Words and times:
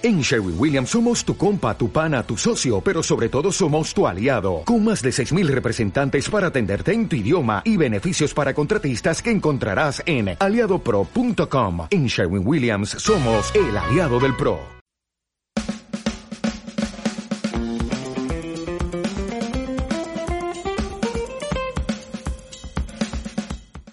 En 0.00 0.20
Sherwin 0.20 0.54
Williams 0.56 0.90
somos 0.90 1.24
tu 1.24 1.36
compa, 1.36 1.76
tu 1.76 1.90
pana, 1.90 2.22
tu 2.22 2.36
socio, 2.36 2.80
pero 2.80 3.02
sobre 3.02 3.28
todo 3.28 3.50
somos 3.50 3.92
tu 3.92 4.06
aliado, 4.06 4.62
con 4.64 4.84
más 4.84 5.02
de 5.02 5.10
6.000 5.10 5.48
representantes 5.48 6.30
para 6.30 6.46
atenderte 6.46 6.92
en 6.92 7.08
tu 7.08 7.16
idioma 7.16 7.62
y 7.64 7.76
beneficios 7.76 8.32
para 8.32 8.54
contratistas 8.54 9.20
que 9.20 9.32
encontrarás 9.32 10.00
en 10.06 10.36
aliadopro.com. 10.38 11.88
En 11.90 12.06
Sherwin 12.06 12.46
Williams 12.46 12.90
somos 12.90 13.52
el 13.56 13.76
aliado 13.76 14.20
del 14.20 14.36
PRO. 14.36 14.60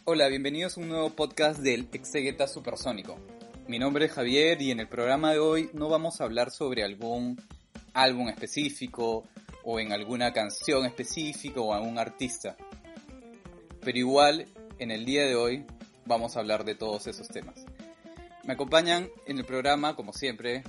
Hola, 0.03 0.27
bienvenidos 0.27 0.77
a 0.77 0.81
un 0.81 0.89
nuevo 0.89 1.09
podcast 1.09 1.61
del 1.61 1.87
Exegueta 1.91 2.47
Supersónico. 2.47 3.17
Mi 3.67 3.79
nombre 3.79 4.05
es 4.05 4.11
Javier 4.11 4.61
y 4.61 4.69
en 4.69 4.79
el 4.79 4.87
programa 4.87 5.31
de 5.31 5.39
hoy 5.39 5.71
no 5.73 5.89
vamos 5.89 6.21
a 6.21 6.25
hablar 6.25 6.51
sobre 6.51 6.83
algún 6.83 7.41
álbum 7.95 8.29
específico 8.29 9.23
o 9.63 9.79
en 9.79 9.91
alguna 9.91 10.31
canción 10.33 10.85
específica 10.85 11.61
o 11.61 11.73
algún 11.73 11.97
artista. 11.97 12.55
Pero 13.81 13.97
igual, 13.97 14.45
en 14.77 14.91
el 14.91 15.03
día 15.03 15.23
de 15.23 15.35
hoy 15.35 15.65
vamos 16.05 16.37
a 16.37 16.41
hablar 16.41 16.63
de 16.63 16.75
todos 16.75 17.07
esos 17.07 17.27
temas. 17.27 17.65
Me 18.43 18.53
acompañan 18.53 19.09
en 19.25 19.39
el 19.39 19.45
programa, 19.45 19.95
como 19.95 20.13
siempre, 20.13 20.63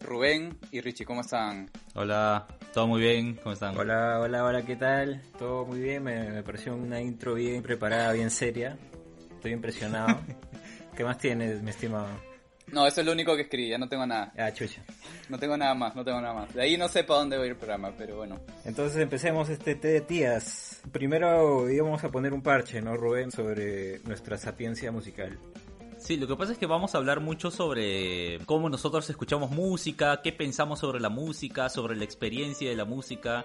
Rubén 0.00 0.58
y 0.70 0.82
Richie. 0.82 1.06
¿Cómo 1.06 1.22
están? 1.22 1.70
Hola, 1.94 2.46
todo 2.74 2.86
muy 2.86 3.00
bien, 3.00 3.36
¿cómo 3.36 3.54
están? 3.54 3.78
Hola, 3.78 4.20
hola, 4.20 4.44
hola, 4.44 4.62
¿qué 4.62 4.76
tal? 4.76 5.22
Todo 5.38 5.64
muy 5.64 5.80
bien, 5.80 6.02
me, 6.02 6.30
me 6.30 6.42
pareció 6.42 6.74
una 6.76 7.00
intro 7.00 7.32
bien 7.32 7.62
preparada, 7.62 8.12
bien 8.12 8.30
seria. 8.30 8.76
Estoy 9.36 9.52
impresionado. 9.52 10.20
¿Qué 10.94 11.02
más 11.02 11.16
tienes, 11.16 11.62
mi 11.62 11.70
estimado? 11.70 12.31
No, 12.72 12.86
eso 12.86 13.00
es 13.00 13.06
lo 13.06 13.12
único 13.12 13.36
que 13.36 13.42
escribí, 13.42 13.68
ya 13.68 13.76
no 13.76 13.88
tengo 13.88 14.06
nada. 14.06 14.32
Ah, 14.36 14.50
chucha. 14.50 14.82
No 15.28 15.38
tengo 15.38 15.56
nada 15.58 15.74
más, 15.74 15.94
no 15.94 16.04
tengo 16.04 16.20
nada 16.20 16.32
más. 16.32 16.54
De 16.54 16.62
ahí 16.62 16.78
no 16.78 16.88
sé 16.88 17.04
para 17.04 17.20
dónde 17.20 17.36
va 17.36 17.42
a 17.42 17.46
ir 17.46 17.52
el 17.52 17.58
programa, 17.58 17.92
pero 17.96 18.16
bueno. 18.16 18.40
Entonces 18.64 19.00
empecemos 19.00 19.50
este 19.50 19.74
té 19.74 19.88
de 19.88 20.00
tías. 20.00 20.80
Primero 20.90 21.70
íbamos 21.70 22.02
a 22.02 22.10
poner 22.10 22.32
un 22.32 22.42
parche, 22.42 22.80
¿no, 22.80 22.96
Rubén? 22.96 23.30
Sobre 23.30 23.98
nuestra 24.00 24.38
sapiencia 24.38 24.90
musical. 24.90 25.38
Sí, 25.98 26.16
lo 26.16 26.26
que 26.26 26.34
pasa 26.34 26.52
es 26.52 26.58
que 26.58 26.66
vamos 26.66 26.94
a 26.94 26.98
hablar 26.98 27.20
mucho 27.20 27.50
sobre 27.50 28.40
cómo 28.46 28.68
nosotros 28.68 29.08
escuchamos 29.08 29.50
música, 29.50 30.20
qué 30.22 30.32
pensamos 30.32 30.80
sobre 30.80 30.98
la 30.98 31.10
música, 31.10 31.68
sobre 31.68 31.94
la 31.94 32.04
experiencia 32.04 32.68
de 32.68 32.74
la 32.74 32.84
música 32.84 33.44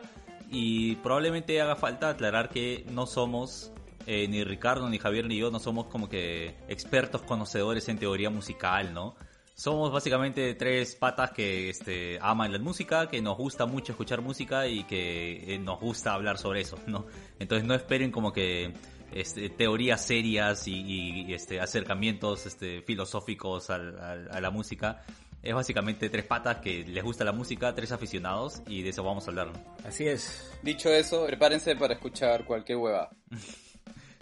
y 0.49 0.95
probablemente 0.95 1.61
haga 1.61 1.75
falta 1.75 2.09
aclarar 2.09 2.49
que 2.49 2.85
no 2.91 3.05
somos 3.05 3.71
eh, 4.09 4.25
ni 4.29 4.41
Ricardo, 4.45 4.89
ni 4.89 4.99
Javier, 4.99 5.25
ni 5.25 5.37
yo 5.37 5.51
no 5.51 5.59
somos 5.59 5.87
como 5.87 6.07
que 6.07 6.55
expertos 6.69 7.23
conocedores 7.23 7.89
en 7.89 7.99
teoría 7.99 8.29
musical, 8.29 8.93
¿no? 8.93 9.15
Somos 9.53 9.91
básicamente 9.91 10.53
tres 10.53 10.95
patas 10.95 11.31
que 11.31 11.69
este, 11.69 12.17
aman 12.21 12.53
la 12.53 12.59
música, 12.59 13.09
que 13.09 13.21
nos 13.21 13.35
gusta 13.37 13.65
mucho 13.65 13.91
escuchar 13.91 14.21
música 14.21 14.65
y 14.65 14.85
que 14.85 15.55
eh, 15.55 15.59
nos 15.59 15.81
gusta 15.81 16.13
hablar 16.13 16.37
sobre 16.37 16.61
eso, 16.61 16.79
¿no? 16.87 17.05
Entonces 17.37 17.67
no 17.67 17.73
esperen 17.73 18.09
como 18.09 18.31
que 18.31 18.73
este, 19.11 19.49
teorías 19.49 20.05
serias 20.05 20.69
y, 20.69 21.25
y, 21.25 21.33
este, 21.33 21.59
acercamientos 21.59 22.45
este, 22.45 22.81
filosóficos 22.83 23.69
al, 23.69 23.99
al, 23.99 24.31
a 24.31 24.39
la 24.39 24.51
música. 24.51 25.03
Es 25.43 25.53
básicamente 25.53 26.09
tres 26.09 26.23
patas 26.25 26.57
que 26.57 26.85
les 26.85 27.03
gusta 27.03 27.25
la 27.25 27.33
música, 27.33 27.75
tres 27.75 27.91
aficionados 27.91 28.61
y 28.67 28.83
de 28.83 28.89
eso 28.89 29.03
vamos 29.03 29.27
a 29.27 29.31
hablar. 29.31 29.51
Así 29.83 30.07
es. 30.07 30.49
Dicho 30.63 30.89
eso, 30.89 31.25
prepárense 31.25 31.75
para 31.75 31.95
escuchar 31.95 32.45
cualquier 32.45 32.77
hueva. 32.77 33.09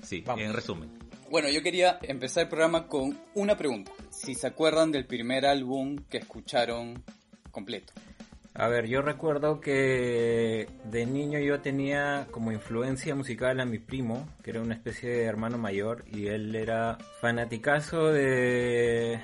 Sí, 0.06 0.23
Vamos. 0.25 0.44
en 0.44 0.53
resumen. 0.53 0.89
Bueno, 1.30 1.50
yo 1.50 1.64
quería 1.64 2.00
empezar 2.03 2.44
el 2.44 2.50
programa 2.50 2.88
con 2.88 3.17
una 3.34 3.58
pregunta. 3.58 3.92
Si 4.11 4.36
se 4.36 4.48
acuerdan 4.48 4.92
del 4.92 5.06
primer 5.06 5.45
álbum 5.45 5.98
que 6.09 6.20
escucharon 6.20 7.03
completo. 7.52 7.94
A 8.53 8.70
ver, 8.70 8.88
yo 8.88 9.02
recuerdo 9.02 9.59
que 9.59 10.70
de 10.86 11.06
niño 11.06 11.39
yo 11.39 11.59
tenía 11.59 12.28
como 12.31 12.53
influencia 12.53 13.14
musical 13.14 13.59
a 13.59 13.66
mi 13.66 13.80
primo, 13.80 14.30
que 14.44 14.52
era 14.52 14.61
una 14.61 14.76
especie 14.76 15.09
de 15.09 15.23
hermano 15.23 15.58
mayor, 15.58 16.05
y 16.10 16.27
él 16.27 16.55
era 16.55 16.98
fanaticazo 17.20 18.14
de 18.14 19.20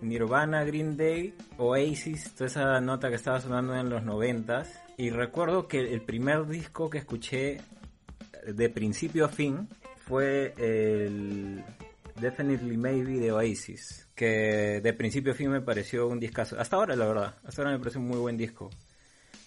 Nirvana, 0.00 0.64
Green 0.64 0.96
Day, 0.96 1.34
Oasis, 1.58 2.34
toda 2.34 2.46
esa 2.46 2.80
nota 2.80 3.08
que 3.08 3.14
estaba 3.14 3.40
sonando 3.40 3.76
en 3.76 3.88
los 3.88 4.02
noventas. 4.02 4.82
Y 4.96 5.10
recuerdo 5.10 5.68
que 5.68 5.78
el 5.78 6.00
primer 6.02 6.48
disco 6.48 6.90
que 6.90 6.98
escuché 6.98 7.60
de 8.54 8.68
principio 8.70 9.24
a 9.24 9.28
fin 9.28 9.68
fue 10.06 10.54
el 10.58 11.64
Definitely 12.20 12.76
Maybe 12.76 13.18
de 13.18 13.32
Oasis, 13.32 14.08
que 14.14 14.80
de 14.82 14.92
principio 14.92 15.32
a 15.32 15.34
fin 15.34 15.50
me 15.50 15.60
pareció 15.60 16.06
un 16.08 16.20
discazo. 16.20 16.58
Hasta 16.58 16.76
ahora, 16.76 16.96
la 16.96 17.06
verdad, 17.06 17.34
hasta 17.44 17.62
ahora 17.62 17.72
me 17.72 17.78
parece 17.78 17.98
un 17.98 18.08
muy 18.08 18.18
buen 18.18 18.36
disco. 18.36 18.70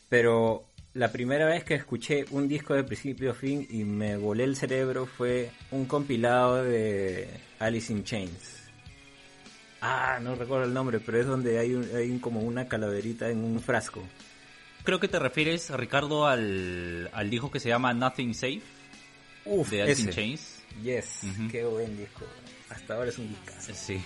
Pero 0.09 0.65
la 0.93 1.11
primera 1.11 1.45
vez 1.45 1.63
que 1.63 1.75
escuché 1.75 2.25
un 2.31 2.47
disco 2.47 2.73
de 2.73 2.83
principio 2.83 3.31
a 3.31 3.33
fin 3.33 3.65
y 3.69 3.83
me 3.83 4.17
volé 4.17 4.43
el 4.43 4.55
cerebro 4.55 5.05
fue 5.05 5.51
un 5.71 5.85
compilado 5.85 6.63
de 6.63 7.27
Alice 7.59 7.91
in 7.91 8.03
Chains. 8.03 8.59
Ah, 9.81 10.19
no 10.21 10.35
recuerdo 10.35 10.65
el 10.65 10.73
nombre, 10.73 10.99
pero 10.99 11.19
es 11.19 11.25
donde 11.25 11.57
hay, 11.57 11.73
un, 11.73 11.87
hay 11.95 12.17
como 12.19 12.41
una 12.41 12.67
calaverita 12.67 13.29
en 13.29 13.43
un 13.43 13.61
frasco. 13.61 14.03
Creo 14.83 14.99
que 14.99 15.07
te 15.07 15.19
refieres, 15.19 15.69
Ricardo, 15.69 16.27
al, 16.27 17.09
al 17.13 17.29
disco 17.29 17.49
que 17.49 17.59
se 17.59 17.69
llama 17.69 17.93
Nothing 17.93 18.33
Safe. 18.33 18.78
Uf, 19.45 19.69
de 19.69 19.81
Alice 19.81 20.01
in 20.01 20.09
Chains. 20.09 20.41
Yes, 20.83 21.23
uh 21.23 21.27
-huh. 21.27 21.51
qué 21.51 21.63
buen 21.65 21.97
disco. 21.97 22.25
Hasta 22.69 22.95
ahora 22.95 23.09
es 23.09 23.17
un 23.17 23.27
discazo. 23.29 23.73
Sí. 23.73 24.01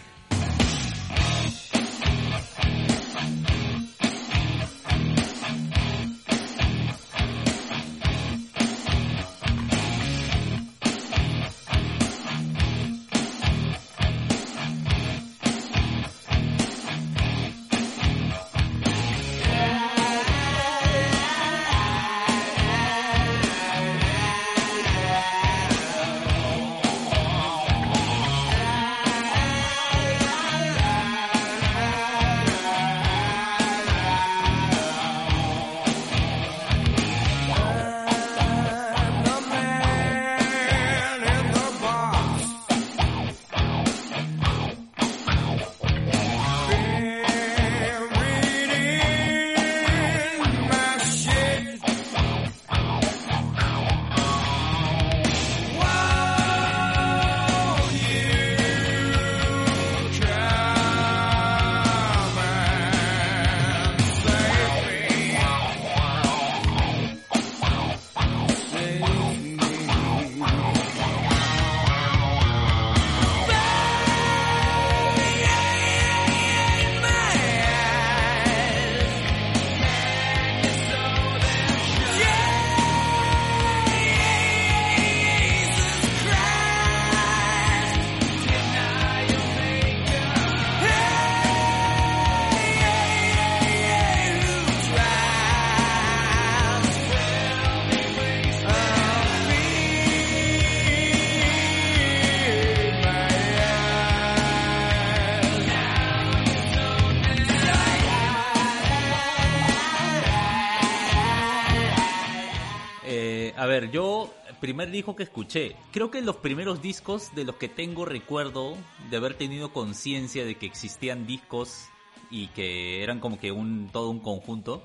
Primer 114.64 114.92
disco 114.92 115.14
que 115.14 115.24
escuché, 115.24 115.76
creo 115.92 116.10
que 116.10 116.22
los 116.22 116.38
primeros 116.38 116.82
discos 116.82 117.36
de 117.36 117.44
los 117.44 117.58
que 117.58 117.68
tengo 117.68 118.06
recuerdo 118.06 118.78
de 119.10 119.18
haber 119.18 119.34
tenido 119.34 119.74
conciencia 119.74 120.46
de 120.46 120.56
que 120.56 120.66
existían 120.66 121.28
discos 121.28 121.90
y 122.32 122.48
que 122.48 123.04
eran 123.04 123.20
como 123.20 123.38
que 123.38 123.52
un 123.52 123.90
todo 123.92 124.10
un 124.10 124.22
conjunto. 124.22 124.82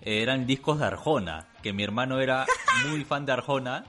Eran 0.00 0.44
discos 0.44 0.80
de 0.80 0.86
Arjona, 0.86 1.46
que 1.62 1.72
mi 1.72 1.84
hermano 1.84 2.18
era 2.18 2.46
muy 2.88 3.04
fan 3.08 3.24
de 3.24 3.30
Arjona. 3.30 3.84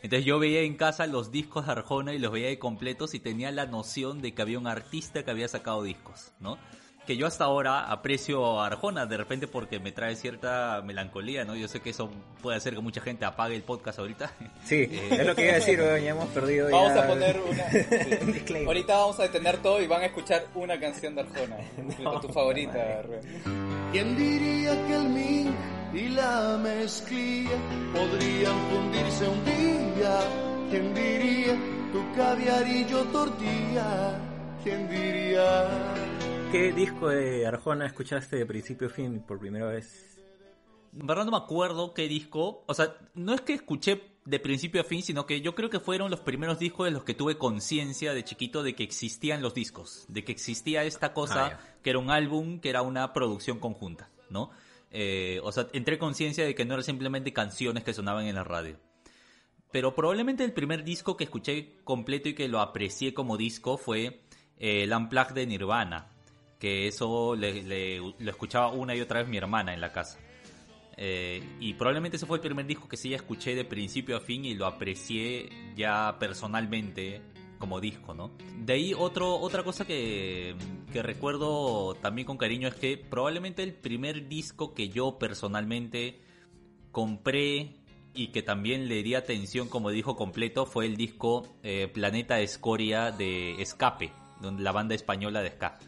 Entonces 0.00 0.24
yo 0.24 0.38
veía 0.38 0.60
en 0.60 0.76
casa 0.76 1.08
los 1.08 1.32
discos 1.32 1.66
de 1.66 1.72
Arjona 1.72 2.14
y 2.14 2.20
los 2.20 2.30
veía 2.30 2.46
de 2.46 2.60
completos 2.60 3.14
y 3.14 3.18
tenía 3.18 3.50
la 3.50 3.66
noción 3.66 4.22
de 4.22 4.32
que 4.32 4.42
había 4.42 4.60
un 4.60 4.68
artista 4.68 5.24
que 5.24 5.30
había 5.32 5.48
sacado 5.48 5.82
discos, 5.82 6.30
¿no? 6.38 6.56
Que 7.06 7.16
yo 7.16 7.26
hasta 7.26 7.44
ahora 7.44 7.90
aprecio 7.90 8.60
a 8.60 8.66
Arjona 8.66 9.06
de 9.06 9.16
repente 9.16 9.46
porque 9.46 9.78
me 9.78 9.92
trae 9.92 10.16
cierta 10.16 10.82
melancolía, 10.84 11.44
¿no? 11.44 11.54
Yo 11.54 11.68
sé 11.68 11.80
que 11.80 11.90
eso 11.90 12.10
puede 12.42 12.56
hacer 12.56 12.74
que 12.74 12.80
mucha 12.80 13.00
gente 13.00 13.24
apague 13.24 13.54
el 13.54 13.62
podcast 13.62 13.98
ahorita. 13.98 14.32
Sí, 14.64 14.88
eh, 14.90 15.08
es 15.10 15.26
lo 15.26 15.34
que 15.34 15.44
iba 15.44 15.52
a 15.52 15.56
decir, 15.56 15.78
ya 15.78 16.10
hemos 16.10 16.28
perdido 16.30 16.68
Vamos 16.70 16.98
a 16.98 17.06
poner 17.06 17.40
una... 17.40 18.66
ahorita 18.66 18.96
vamos 18.96 19.20
a 19.20 19.22
detener 19.22 19.58
todo 19.58 19.80
y 19.80 19.86
van 19.86 20.02
a 20.02 20.06
escuchar 20.06 20.46
una 20.54 20.78
canción 20.80 21.14
de 21.14 21.20
Arjona, 21.22 21.56
tu 22.20 22.28
favorita, 22.28 23.02
¿Quién 23.92 24.16
diría 24.16 24.86
que 24.86 24.94
el 24.94 25.08
Ming 25.08 25.54
y 25.94 26.08
la 26.08 26.58
mezclilla 26.60 27.56
podrían 27.94 28.68
fundirse 28.68 29.28
un 29.28 29.44
día? 29.44 30.18
¿Quién 30.70 30.94
diría 30.94 31.56
tu 31.92 32.16
caviar 32.16 32.66
y 32.66 32.84
yo 32.86 33.04
tortilla? 33.04 34.18
¿Quién 34.64 34.88
diría? 34.88 36.15
¿Qué 36.52 36.72
disco 36.72 37.08
de 37.08 37.44
Arjona 37.46 37.86
escuchaste 37.86 38.36
de 38.36 38.46
principio 38.46 38.86
a 38.86 38.90
fin 38.90 39.20
por 39.20 39.38
primera 39.40 39.66
vez? 39.66 40.20
En 40.98 41.06
verdad 41.06 41.24
no 41.24 41.32
me 41.32 41.36
acuerdo 41.36 41.92
qué 41.92 42.08
disco. 42.08 42.64
O 42.66 42.74
sea, 42.74 42.96
no 43.14 43.34
es 43.34 43.40
que 43.40 43.52
escuché 43.54 44.02
de 44.24 44.40
principio 44.40 44.80
a 44.80 44.84
fin, 44.84 45.02
sino 45.02 45.26
que 45.26 45.40
yo 45.40 45.54
creo 45.54 45.70
que 45.70 45.80
fueron 45.80 46.10
los 46.10 46.20
primeros 46.20 46.58
discos 46.58 46.86
de 46.86 46.92
los 46.92 47.04
que 47.04 47.14
tuve 47.14 47.36
conciencia 47.36 48.14
de 48.14 48.24
chiquito 48.24 48.62
de 48.62 48.74
que 48.74 48.84
existían 48.84 49.42
los 49.42 49.54
discos, 49.54 50.06
de 50.08 50.24
que 50.24 50.32
existía 50.32 50.84
esta 50.84 51.12
cosa 51.12 51.46
ah, 51.46 51.60
que 51.82 51.90
era 51.90 51.98
un 51.98 52.10
álbum, 52.10 52.60
que 52.60 52.70
era 52.70 52.82
una 52.82 53.12
producción 53.12 53.58
conjunta, 53.58 54.10
¿no? 54.30 54.50
Eh, 54.90 55.40
o 55.42 55.52
sea, 55.52 55.66
entré 55.72 55.98
conciencia 55.98 56.44
de 56.44 56.54
que 56.54 56.64
no 56.64 56.74
eran 56.74 56.84
simplemente 56.84 57.32
canciones 57.32 57.84
que 57.84 57.92
sonaban 57.92 58.26
en 58.26 58.36
la 58.36 58.44
radio. 58.44 58.78
Pero 59.72 59.94
probablemente 59.94 60.44
el 60.44 60.52
primer 60.52 60.84
disco 60.84 61.16
que 61.16 61.24
escuché 61.24 61.76
completo 61.84 62.28
y 62.28 62.34
que 62.34 62.48
lo 62.48 62.60
aprecié 62.60 63.14
como 63.14 63.36
disco 63.36 63.76
fue 63.78 64.22
eh, 64.58 64.84
el 64.84 64.92
Unplugged 64.92 65.34
de 65.34 65.46
Nirvana, 65.46 66.15
que 66.58 66.88
eso 66.88 67.34
le, 67.36 67.98
lo 67.98 68.30
escuchaba 68.30 68.68
una 68.68 68.94
y 68.94 69.00
otra 69.00 69.20
vez 69.20 69.28
mi 69.28 69.36
hermana 69.36 69.74
en 69.74 69.80
la 69.80 69.92
casa. 69.92 70.18
Eh, 70.96 71.42
y 71.60 71.74
probablemente 71.74 72.16
ese 72.16 72.24
fue 72.24 72.38
el 72.38 72.42
primer 72.42 72.66
disco 72.66 72.88
que 72.88 72.96
sí 72.96 73.10
ya 73.10 73.16
escuché 73.16 73.54
de 73.54 73.64
principio 73.64 74.16
a 74.16 74.20
fin 74.20 74.44
y 74.46 74.54
lo 74.54 74.66
aprecié 74.66 75.50
ya 75.76 76.16
personalmente 76.18 77.20
como 77.58 77.80
disco, 77.80 78.14
¿no? 78.14 78.30
De 78.58 78.74
ahí 78.74 78.94
otro, 78.94 79.36
otra 79.36 79.62
cosa 79.62 79.86
que, 79.86 80.56
que 80.92 81.02
recuerdo 81.02 81.94
también 81.96 82.26
con 82.26 82.38
cariño 82.38 82.68
es 82.68 82.74
que 82.74 82.96
probablemente 82.96 83.62
el 83.62 83.74
primer 83.74 84.28
disco 84.28 84.72
que 84.74 84.88
yo 84.88 85.18
personalmente 85.18 86.20
compré 86.92 87.76
y 88.14 88.28
que 88.28 88.42
también 88.42 88.88
le 88.88 89.02
di 89.02 89.14
atención 89.14 89.68
como 89.68 89.90
dijo 89.90 90.16
completo 90.16 90.64
fue 90.64 90.86
el 90.86 90.96
disco 90.96 91.46
eh, 91.62 91.88
Planeta 91.92 92.40
Escoria 92.40 93.10
de 93.10 93.60
Escape, 93.60 94.12
la 94.58 94.72
banda 94.72 94.94
española 94.94 95.42
de 95.42 95.50
Ska 95.50 95.78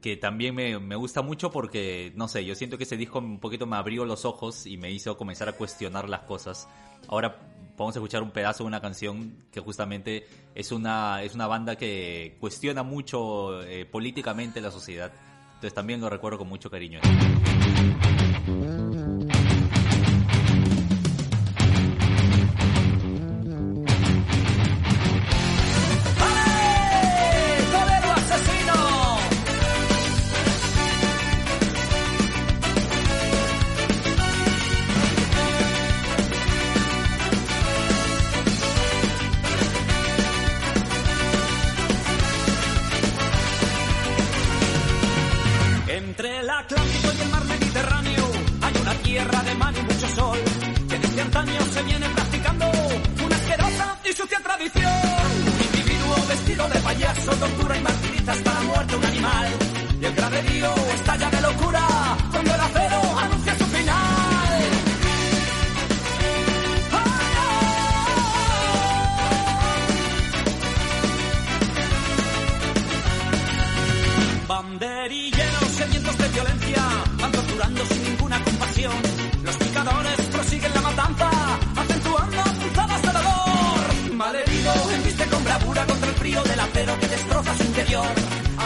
que 0.00 0.16
también 0.16 0.54
me, 0.54 0.78
me, 0.78 0.96
gusta 0.96 1.22
mucho 1.22 1.50
porque, 1.50 2.12
no 2.14 2.28
sé, 2.28 2.44
yo 2.44 2.54
siento 2.54 2.78
que 2.78 2.84
ese 2.84 2.96
disco 2.96 3.18
un 3.18 3.40
poquito 3.40 3.66
me 3.66 3.76
abrió 3.76 4.04
los 4.04 4.24
ojos 4.24 4.66
y 4.66 4.76
me 4.76 4.90
hizo 4.90 5.16
comenzar 5.16 5.48
a 5.48 5.52
cuestionar 5.52 6.08
las 6.08 6.20
cosas. 6.20 6.68
Ahora 7.08 7.40
vamos 7.76 7.96
a 7.96 7.98
escuchar 7.98 8.22
un 8.22 8.30
pedazo 8.30 8.64
de 8.64 8.68
una 8.68 8.80
canción 8.80 9.44
que 9.50 9.60
justamente 9.60 10.26
es 10.54 10.72
una, 10.72 11.22
es 11.22 11.34
una 11.34 11.46
banda 11.46 11.76
que 11.76 12.36
cuestiona 12.40 12.82
mucho 12.82 13.62
eh, 13.62 13.86
políticamente 13.86 14.60
la 14.60 14.70
sociedad. 14.70 15.12
Entonces 15.54 15.74
también 15.74 16.00
lo 16.00 16.10
recuerdo 16.10 16.38
con 16.38 16.48
mucho 16.48 16.70
cariño. 16.70 17.00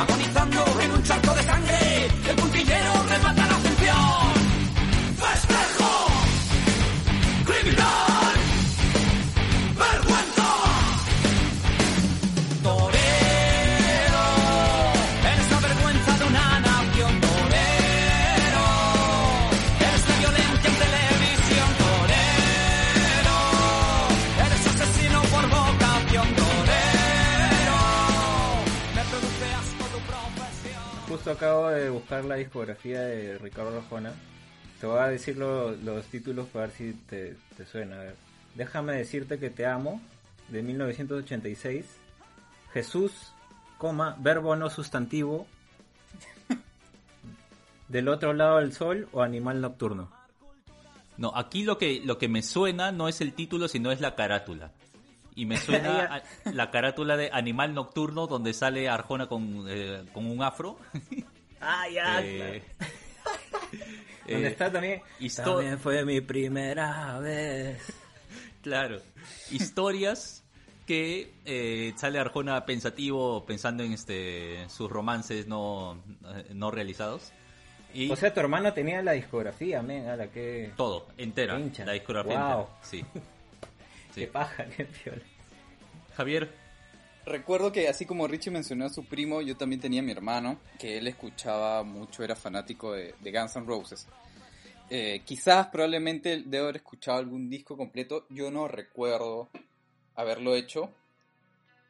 agonizar. 0.03 0.42
La 32.25 32.37
discografía 32.37 33.01
de 33.03 33.39
Ricardo 33.39 33.79
Arjona. 33.79 34.13
Te 34.81 34.87
voy 34.87 34.99
a 34.99 35.09
decir 35.09 35.37
los 35.37 36.05
títulos 36.07 36.49
para 36.49 36.67
ver 36.67 36.75
si 36.75 36.93
te, 36.93 37.37
suena. 37.71 38.03
Déjame 38.55 38.95
decirte 38.95 39.39
que 39.39 39.51
te 39.51 39.67
amo, 39.67 40.01
de 40.49 40.63
1986. 40.63 41.87
Jesús, 42.73 43.33
coma, 43.79 44.17
verbo 44.19 44.57
no 44.57 44.71
sustantivo. 44.71 45.47
Del 47.89 48.09
otro 48.09 48.33
lado 48.33 48.57
del 48.57 48.73
sol 48.73 49.09
o 49.13 49.23
animal 49.23 49.61
nocturno. 49.61 50.11
No, 51.19 51.33
aquí 51.37 51.63
lo 51.63 51.79
que, 51.79 52.01
lo 52.05 52.19
que 52.19 52.29
me 52.29 52.43
suena 52.43 52.91
no 52.91 53.07
es 53.07 53.21
el 53.21 53.35
título, 53.35 53.69
sino 53.69 53.93
es 53.93 54.01
la 54.01 54.15
carátula. 54.15 54.73
Y 55.35 55.47
me 55.47 55.59
suena 55.59 56.23
la 56.45 56.71
carátula 56.71 57.17
de 57.17 57.31
Animal 57.33 57.75
Nocturno, 57.75 58.27
donde 58.27 58.53
sale 58.53 58.89
Arjona 58.89 59.29
con, 59.29 59.67
eh, 59.69 60.05
con 60.13 60.27
un 60.27 60.43
afro. 60.43 60.79
Ah, 61.63 61.89
ya. 61.89 62.21
Eh, 62.23 62.63
¿Dónde 64.29 64.49
eh, 64.49 64.51
está 64.51 64.71
también? 64.71 65.01
También 65.37 65.79
fue 65.79 66.05
mi 66.05 66.21
primera 66.21 67.19
vez. 67.21 67.81
Claro. 68.63 69.01
Historias 69.51 70.45
que 70.87 71.33
eh, 71.45 71.93
sale 71.97 72.19
Arjona 72.19 72.67
pensativo 72.67 73.47
pensando 73.47 73.85
en 73.85 73.93
este 73.93 74.69
sus 74.69 74.91
romances 74.91 75.47
no, 75.47 76.03
no 76.53 76.71
realizados. 76.71 77.33
Y 77.95 78.11
o 78.11 78.17
sea, 78.17 78.33
tu 78.33 78.41
hermano 78.41 78.73
tenía 78.73 79.03
la 79.03 79.13
discografía, 79.13 79.83
men, 79.83 80.09
a 80.09 80.17
la 80.17 80.29
que... 80.29 80.73
Todo, 80.77 81.09
entera. 81.19 81.59
La 81.59 81.93
discografía 81.93 82.35
entera. 82.35 82.67
Sí. 82.83 83.05
Qué 84.15 84.27
paja, 84.27 84.67
qué 84.67 84.85
piola. 84.85 85.23
Javier, 86.15 86.51
Recuerdo 87.25 87.71
que 87.71 87.89
así 87.89 88.05
como 88.05 88.27
Richie 88.27 88.51
mencionó 88.51 88.87
a 88.87 88.89
su 88.89 89.05
primo, 89.05 89.43
yo 89.43 89.57
también 89.57 89.81
tenía 89.81 90.01
a 90.01 90.05
mi 90.05 90.11
hermano, 90.11 90.59
que 90.79 90.99
él 90.99 91.07
escuchaba 91.07 91.85
mucho, 91.85 92.25
era 92.25 92.35
fanático 92.35 92.93
de, 92.93 93.15
Guns 93.21 93.57
N' 93.57 93.67
Roses. 93.67 94.09
Eh, 94.91 95.23
quizás, 95.25 95.69
probablemente, 95.69 96.43
debo 96.45 96.65
haber 96.65 96.77
escuchado 96.77 97.19
algún 97.19 97.49
disco 97.49 97.77
completo, 97.77 98.27
yo 98.29 98.51
no 98.51 98.67
recuerdo 98.67 99.49
haberlo 100.17 100.57
hecho, 100.57 100.91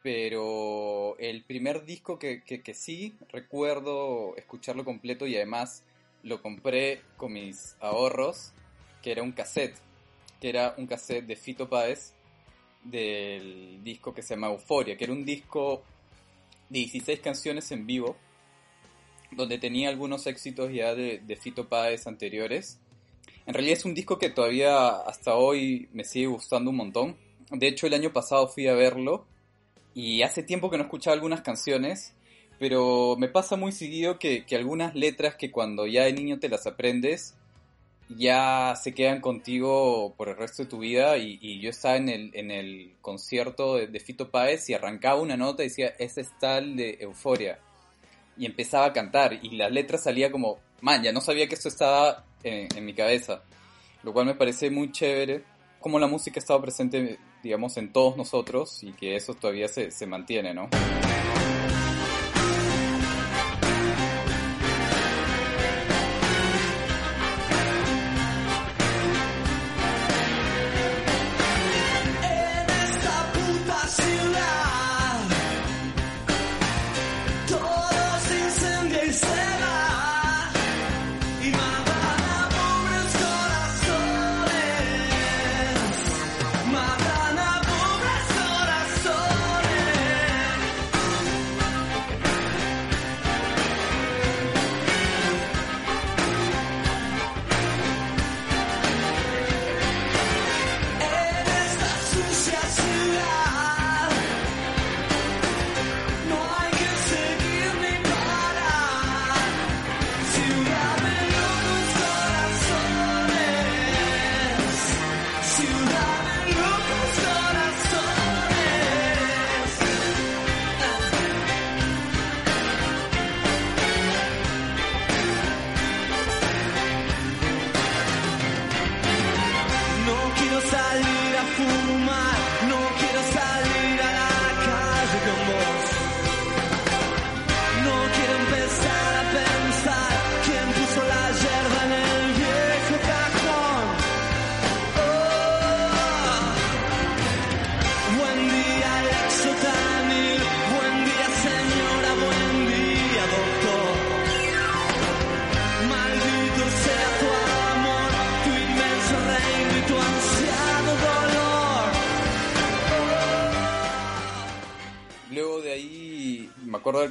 pero 0.02 1.16
el 1.18 1.44
primer 1.44 1.86
disco 1.86 2.18
que, 2.18 2.42
que, 2.42 2.62
que 2.62 2.74
sí 2.74 3.16
recuerdo 3.30 4.36
escucharlo 4.36 4.84
completo 4.84 5.26
y 5.26 5.36
además 5.36 5.82
lo 6.22 6.42
compré 6.42 7.00
con 7.16 7.32
mis 7.32 7.76
ahorros, 7.80 8.52
que 9.00 9.12
era 9.12 9.22
un 9.22 9.32
cassette, 9.32 9.78
que 10.40 10.50
era 10.50 10.74
un 10.76 10.86
cassette 10.86 11.26
de 11.26 11.36
Fito 11.36 11.70
Páez 11.70 12.14
del 12.84 13.82
disco 13.82 14.12
que 14.12 14.22
se 14.22 14.34
llama 14.34 14.48
Euforia, 14.48 14.96
que 14.96 15.04
era 15.04 15.12
un 15.12 15.24
disco 15.24 15.82
de 16.68 16.80
16 16.80 17.20
canciones 17.20 17.70
en 17.70 17.86
vivo, 17.86 18.16
donde 19.30 19.58
tenía 19.58 19.88
algunos 19.88 20.26
éxitos 20.26 20.72
ya 20.72 20.94
de, 20.94 21.38
Fito 21.40 21.68
Páez 21.68 22.06
anteriores. 22.06 22.78
En 23.46 23.54
realidad 23.54 23.78
es 23.78 23.84
un 23.84 23.94
disco 23.94 24.18
que 24.18 24.30
todavía 24.30 24.88
hasta 24.88 25.34
hoy 25.34 25.88
me 25.92 26.04
sigue 26.04 26.26
gustando 26.26 26.70
un 26.70 26.76
montón. 26.76 27.16
De 27.50 27.68
hecho, 27.68 27.86
el 27.86 27.94
año 27.94 28.12
pasado 28.12 28.48
fui 28.48 28.68
a 28.68 28.74
verlo 28.74 29.26
y 29.94 30.22
hace 30.22 30.42
tiempo 30.42 30.70
que 30.70 30.78
no 30.78 30.84
escuchaba 30.84 31.14
algunas 31.14 31.42
canciones, 31.42 32.14
pero 32.58 33.16
me 33.18 33.28
pasa 33.28 33.56
muy 33.56 33.72
seguido 33.72 34.18
que, 34.18 34.46
que 34.46 34.56
algunas 34.56 34.94
letras 34.94 35.36
que 35.36 35.50
cuando 35.50 35.86
ya 35.86 36.04
de 36.04 36.12
niño 36.12 36.38
te 36.38 36.48
las 36.48 36.66
aprendes, 36.66 37.34
ya 38.16 38.74
se 38.76 38.94
quedan 38.94 39.20
contigo 39.20 40.14
por 40.16 40.28
el 40.28 40.36
resto 40.36 40.62
de 40.62 40.68
tu 40.68 40.78
vida 40.78 41.16
y, 41.16 41.60
yo 41.60 41.70
estaba 41.70 41.96
en 41.96 42.08
el, 42.08 42.30
en 42.34 42.50
el 42.50 42.96
concierto 43.00 43.76
de, 43.76 44.00
Fito 44.00 44.30
Páez 44.30 44.68
y 44.70 44.74
arrancaba 44.74 45.20
una 45.20 45.36
nota 45.36 45.62
y 45.62 45.68
decía, 45.68 45.94
ese 45.98 46.22
es 46.22 46.38
tal 46.38 46.76
de 46.76 46.98
Euforia. 47.00 47.58
Y 48.36 48.46
empezaba 48.46 48.86
a 48.86 48.92
cantar 48.92 49.38
y 49.42 49.56
la 49.56 49.68
letra 49.68 49.98
salía 49.98 50.30
como, 50.30 50.58
man, 50.80 51.02
ya 51.02 51.12
no 51.12 51.20
sabía 51.20 51.46
que 51.48 51.54
esto 51.54 51.68
estaba 51.68 52.24
en, 52.42 52.68
en 52.74 52.84
mi 52.84 52.94
cabeza. 52.94 53.42
Lo 54.02 54.12
cual 54.12 54.26
me 54.26 54.34
parece 54.34 54.70
muy 54.70 54.90
chévere, 54.90 55.44
como 55.80 55.98
la 55.98 56.06
música 56.06 56.40
estaba 56.40 56.62
presente, 56.62 57.18
digamos, 57.42 57.76
en 57.76 57.92
todos 57.92 58.16
nosotros 58.16 58.82
y 58.82 58.92
que 58.92 59.16
eso 59.16 59.34
todavía 59.34 59.68
se, 59.68 59.90
se 59.90 60.06
mantiene, 60.06 60.54
¿no? 60.54 60.70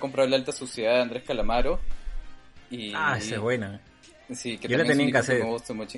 Comprado 0.01 0.27
La 0.27 0.35
Alta 0.35 0.51
Sociedad 0.51 0.95
de 0.95 1.01
Andrés 1.01 1.23
Calamaro. 1.23 1.79
Y, 2.69 2.91
ah, 2.93 3.15
esa 3.17 3.35
es 3.35 3.41
buena. 3.41 3.79
Sí, 4.33 4.57
que 4.57 4.67
yo 4.67 4.77
la 4.77 4.85
tenía 4.85 5.05
en 5.05 5.11
cassette. 5.11 5.43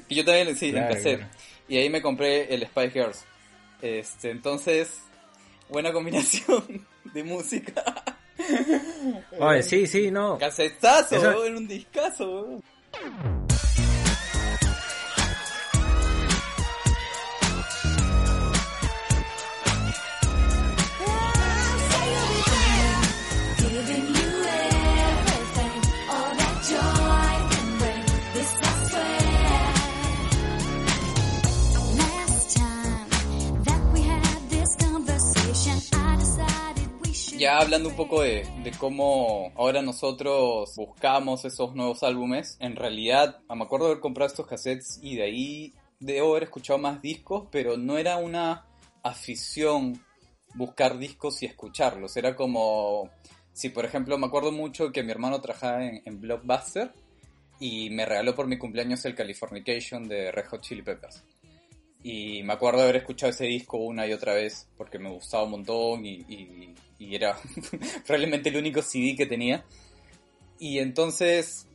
Y 0.09 0.15
yo 0.15 0.25
también, 0.25 0.55
sí, 0.55 0.71
claro, 0.71 0.87
en 0.87 0.93
cassette. 0.93 1.17
Claro. 1.17 1.33
Y 1.67 1.77
ahí 1.77 1.89
me 1.89 2.01
compré 2.01 2.53
el 2.53 2.65
Spy 2.67 2.89
Girls. 2.91 3.25
Este, 3.81 4.31
entonces, 4.31 4.99
buena 5.69 5.91
combinación 5.91 6.85
de 7.13 7.23
música. 7.23 7.83
Oye, 9.39 9.63
sí, 9.63 9.87
sí, 9.87 10.11
no. 10.11 10.37
Casetazo, 10.37 11.15
Eso... 11.15 11.45
en 11.45 11.57
un 11.57 11.67
discazo. 11.67 12.61
Ya 37.43 37.57
hablando 37.57 37.89
un 37.89 37.95
poco 37.97 38.21
de, 38.21 38.45
cómo 38.79 39.51
ahora 39.57 39.81
nosotros 39.81 40.73
buscamos 40.77 41.43
esos 41.43 41.75
nuevos 41.75 42.01
álbumes, 42.01 42.55
en 42.61 42.77
realidad 42.77 43.41
me 43.53 43.65
acuerdo 43.65 43.87
de 43.87 43.91
haber 43.91 44.01
comprado 44.01 44.29
estos 44.29 44.47
cassettes 44.47 44.97
y 45.01 45.17
de 45.17 45.23
ahí 45.23 45.73
debo 45.99 46.31
haber 46.31 46.43
escuchado 46.43 46.79
más 46.79 47.01
discos, 47.01 47.49
pero 47.51 47.75
no 47.75 47.97
era 47.97 48.15
una 48.15 48.65
afición 49.03 50.01
buscar 50.55 50.97
discos 50.97 51.43
y 51.43 51.45
escucharlos, 51.45 52.15
era 52.15 52.33
como 52.33 53.09
si 53.51 53.67
por 53.67 53.83
ejemplo 53.83 54.17
me 54.17 54.27
acuerdo 54.27 54.53
mucho 54.53 54.93
que 54.93 55.03
mi 55.03 55.11
hermano 55.11 55.41
trabajaba 55.41 55.83
en, 55.85 56.21
Blockbuster 56.21 56.93
y 57.59 57.89
me 57.89 58.05
regaló 58.05 58.35
por 58.35 58.47
mi 58.47 58.57
cumpleaños 58.57 59.03
el 59.03 59.15
Californication 59.15 60.07
de 60.07 60.31
Red 60.31 60.45
Hot 60.45 60.61
Chili 60.61 60.81
Peppers. 60.81 61.25
Y 62.03 62.43
me 62.43 62.53
acuerdo 62.53 62.79
de 62.79 62.83
haber 62.83 62.97
escuchado 62.97 63.29
ese 63.29 63.45
disco 63.45 63.77
una 63.77 64.05
y 64.05 64.11
otra 64.11 64.33
vez 64.33 64.67
porque 64.75 64.99
me 64.99 65.09
gustaba 65.09 65.45
un 65.45 65.51
montón 65.51 66.05
y, 66.05 66.73
y 67.03 67.15
era 67.15 67.37
probablemente 68.05 68.49
el 68.49 68.57
único 68.57 68.81
CD 68.81 69.15
que 69.15 69.25
tenía. 69.25 69.63
Y 70.59 70.79
entonces 70.79 71.67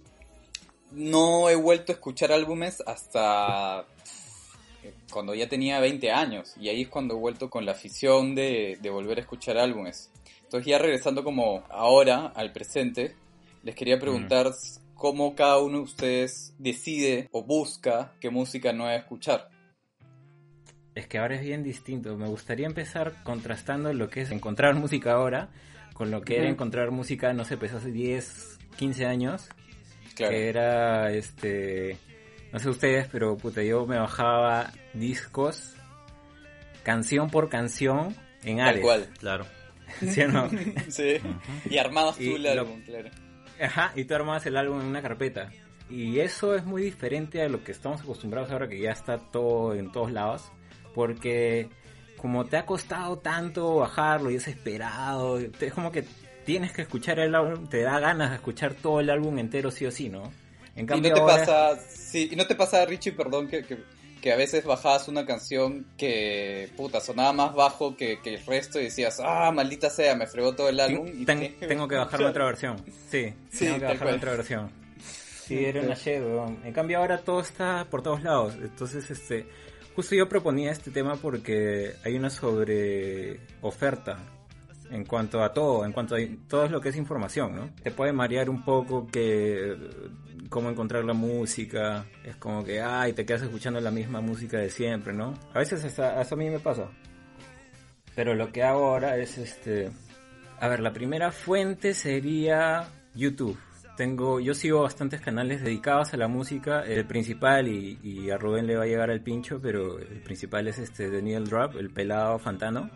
no 0.92 1.50
he 1.50 1.54
vuelto 1.54 1.92
a 1.92 1.94
escuchar 1.94 2.32
álbumes 2.32 2.82
hasta 2.87 3.87
cuando 5.11 5.35
ya 5.35 5.49
tenía 5.49 5.80
20 5.80 6.11
años. 6.11 6.54
Y 6.58 6.68
ahí 6.68 6.82
es 6.82 6.88
cuando 6.88 7.14
he 7.14 7.18
vuelto 7.18 7.50
con 7.50 7.66
la 7.66 7.73
afición 7.73 8.35
de, 8.35 8.78
de 8.80 8.90
volver 8.90 9.18
a 9.18 9.23
escuchar 9.23 9.58
álbumes. 9.58 10.11
Entonces 10.42 10.66
ya 10.66 10.78
regresando 10.78 11.23
como 11.23 11.64
ahora 11.68 12.32
al 12.35 12.52
presente, 12.52 13.14
les 13.62 13.75
quería 13.75 13.99
preguntar 13.99 14.49
mm. 14.49 14.94
cómo 14.94 15.35
cada 15.35 15.58
uno 15.58 15.78
de 15.78 15.85
ustedes 15.85 16.54
decide 16.58 17.28
o 17.32 17.42
busca 17.42 18.14
qué 18.20 18.30
música 18.30 18.73
nueva 18.73 18.97
escuchar. 18.97 19.50
Es 20.99 21.07
que 21.07 21.19
ahora 21.19 21.37
es 21.37 21.43
bien 21.43 21.62
distinto. 21.62 22.17
Me 22.17 22.26
gustaría 22.26 22.67
empezar 22.67 23.23
contrastando 23.23 23.93
lo 23.93 24.11
que 24.11 24.23
es 24.23 24.33
encontrar 24.33 24.75
música 24.75 25.12
ahora 25.12 25.49
con 25.95 26.11
lo 26.11 26.23
que 26.23 26.33
uh 26.33 26.37
-huh. 26.37 26.40
era 26.40 26.50
encontrar 26.50 26.90
música, 26.90 27.33
no 27.33 27.45
sé, 27.45 27.57
pues 27.57 27.73
hace 27.73 27.93
10, 27.93 28.59
15 28.76 29.07
años. 29.07 29.49
Claro. 30.17 30.33
Que 30.33 30.49
era, 30.49 31.12
este, 31.12 31.97
no 32.52 32.59
sé 32.59 32.69
ustedes, 32.69 33.07
pero 33.12 33.37
puta, 33.37 33.62
yo 33.62 33.87
me 33.87 33.97
bajaba 33.97 34.73
discos 34.93 35.76
canción 36.83 37.31
por 37.31 37.49
canción 37.49 38.17
en 38.43 38.61
Ares. 38.61 38.75
Tal 38.75 38.83
cual. 38.83 39.09
Claro. 39.21 39.47
¿Sí 40.00 40.23
o 40.23 40.28
no? 40.28 40.50
sí. 40.88 41.21
Uh 41.23 41.28
-huh. 41.28 41.71
Y 41.71 41.78
armabas 41.78 42.17
tú 42.17 42.25
y 42.25 42.35
el 42.35 42.47
álbum, 42.59 42.81
lo... 42.81 42.85
claro. 42.85 43.11
Ajá, 43.62 43.93
y 43.95 44.05
tú 44.05 44.14
armabas 44.17 44.45
el 44.47 44.57
álbum 44.57 44.81
en 44.81 44.87
una 44.87 45.00
carpeta. 45.00 45.52
Y 45.88 46.19
eso 46.19 46.57
es 46.57 46.64
muy 46.64 46.83
diferente 46.83 47.40
a 47.40 47.49
lo 47.49 47.62
que 47.62 47.71
estamos 47.71 48.00
acostumbrados 48.00 48.50
ahora 48.50 48.69
que 48.69 48.81
ya 48.81 48.90
está 48.90 49.19
todo 49.19 49.75
en 49.76 49.93
todos 49.93 50.11
lados 50.11 50.50
porque 50.95 51.68
como 52.18 52.45
te 52.45 52.57
ha 52.57 52.66
costado 52.66 53.18
tanto 53.18 53.76
bajarlo 53.76 54.30
y 54.30 54.37
es 54.37 54.49
esperado, 54.49 55.38
es 55.38 55.73
como 55.73 55.90
que 55.90 56.04
tienes 56.45 56.73
que 56.73 56.83
escuchar 56.83 57.18
el 57.18 57.35
álbum, 57.35 57.68
te 57.68 57.83
da 57.83 58.00
ganas 58.00 58.30
de 58.30 58.37
escuchar 58.37 58.75
todo 58.75 59.00
el 59.00 59.11
álbum 59.11 59.38
entero 59.38 59.71
sí 59.71 59.87
o 59.87 59.90
sí, 59.90 60.09
¿no? 60.09 60.33
En 60.75 60.87
cambio, 60.87 61.11
y 61.11 61.11
no 61.11 61.16
te 61.16 61.23
pasa, 61.23 61.76
sí, 61.76 62.30
y 62.33 62.37
no 62.37 62.47
te 62.47 62.54
pasa, 62.54 62.87
Richie, 62.87 63.12
perdón, 63.12 63.49
que, 63.49 63.64
que, 64.23 64.33
a 64.33 64.37
veces 64.37 64.64
bajabas 64.64 65.09
una 65.09 65.26
canción 65.26 65.87
que, 65.97 66.71
puta, 66.76 67.00
sonaba 67.00 67.33
más 67.33 67.54
bajo 67.54 67.97
que, 67.97 68.18
el 68.25 68.47
resto 68.47 68.80
y 68.80 68.85
decías, 68.85 69.21
ah, 69.23 69.50
maldita 69.52 69.90
sea, 69.90 70.14
me 70.14 70.26
fregó 70.26 70.54
todo 70.54 70.68
el 70.68 70.80
álbum. 70.80 71.07
y 71.07 71.25
tengo 71.26 71.87
que 71.87 71.97
bajarme 71.97 72.26
otra 72.26 72.47
versión, 72.47 72.83
sí, 73.11 73.35
tengo 73.59 73.78
que 73.78 73.85
bajarme 73.85 74.12
otra 74.14 74.33
versión. 74.33 74.71
Sí, 75.45 75.64
era 75.64 75.80
una 75.83 75.95
shit, 75.95 76.23
En 76.64 76.73
cambio 76.73 76.99
ahora 76.99 77.18
todo 77.18 77.40
está 77.40 77.87
por 77.90 78.02
todos 78.02 78.23
lados, 78.23 78.54
entonces, 78.54 79.11
este, 79.11 79.47
justo 79.99 80.14
yo 80.14 80.28
proponía 80.28 80.71
este 80.71 80.93
tema 80.93 81.17
porque 81.17 81.97
hay 82.05 82.14
una 82.14 82.31
sobre 82.31 83.40
oferta 83.62 84.17
en 84.93 85.05
cuanto 85.05 85.43
a 85.43 85.52
todo, 85.52 85.85
en 85.85 85.90
cuanto 85.90 86.14
a 86.14 86.19
todo 86.47 86.69
lo 86.69 86.81
que 86.81 86.90
es 86.90 86.97
información, 86.97 87.57
¿no? 87.57 87.71
Te 87.83 87.90
puede 87.90 88.12
marear 88.12 88.49
un 88.49 88.64
poco 88.64 89.09
que 89.09 89.76
cómo 90.50 90.71
encontrar 90.71 91.05
la 91.05 91.14
música, 91.14 92.07
es 92.23 92.37
como 92.37 92.62
que, 92.64 92.81
ay, 92.81 93.12
te 93.12 93.26
quedas 93.26 93.43
escuchando 93.43 93.81
la 93.81 93.90
misma 93.90 94.21
música 94.21 94.59
de 94.59 94.71
siempre, 94.71 95.12
¿no? 95.12 95.35
A 95.52 95.59
veces 95.59 95.85
hasta, 95.85 96.21
a 96.21 96.37
mí 96.37 96.49
me 96.49 96.61
pasa. 96.61 96.88
Pero 98.14 98.37
lo 98.37 98.52
que 98.52 98.62
ahora 98.62 99.17
es 99.17 99.37
este... 99.37 99.90
A 100.61 100.69
ver, 100.69 100.78
la 100.78 100.93
primera 100.93 101.33
fuente 101.33 101.93
sería 101.93 102.88
YouTube. 103.17 103.59
Tengo, 103.99 104.38
yo 104.38 104.55
sigo 104.55 104.83
bastantes 104.83 105.21
canales 105.21 105.61
dedicados 105.61 106.14
a 106.14 106.17
la 106.17 106.28
música. 106.28 106.85
El 106.85 107.05
principal, 107.05 107.67
y, 107.67 107.99
y 108.00 108.31
a 108.31 108.38
Rubén 108.38 108.69
le 108.69 108.76
va 108.76 108.85
a 108.85 108.87
llegar 108.87 109.11
al 109.11 109.21
pincho, 109.21 109.59
pero 109.61 109.99
el 109.99 110.23
principal 110.23 110.69
es 110.69 110.78
este 110.78 111.11
Daniel 111.11 111.49
Drop, 111.49 111.75
el 111.75 111.90
pelado 111.90 112.38
Fantano 112.38 112.88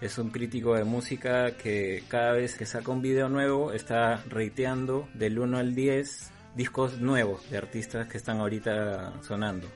es 0.00 0.16
un 0.16 0.30
crítico 0.30 0.76
de 0.76 0.84
música 0.84 1.56
que 1.56 2.04
cada 2.08 2.32
vez 2.32 2.54
que 2.54 2.66
saca 2.66 2.92
un 2.92 3.02
video 3.02 3.28
nuevo 3.28 3.72
está 3.72 4.22
reiteando 4.28 5.08
del 5.14 5.40
1 5.40 5.58
al 5.58 5.74
10 5.74 6.30
discos 6.54 7.00
nuevos 7.00 7.50
de 7.50 7.58
artistas 7.58 8.06
que 8.06 8.16
están 8.16 8.38
ahorita 8.38 9.20
sonando. 9.22 9.66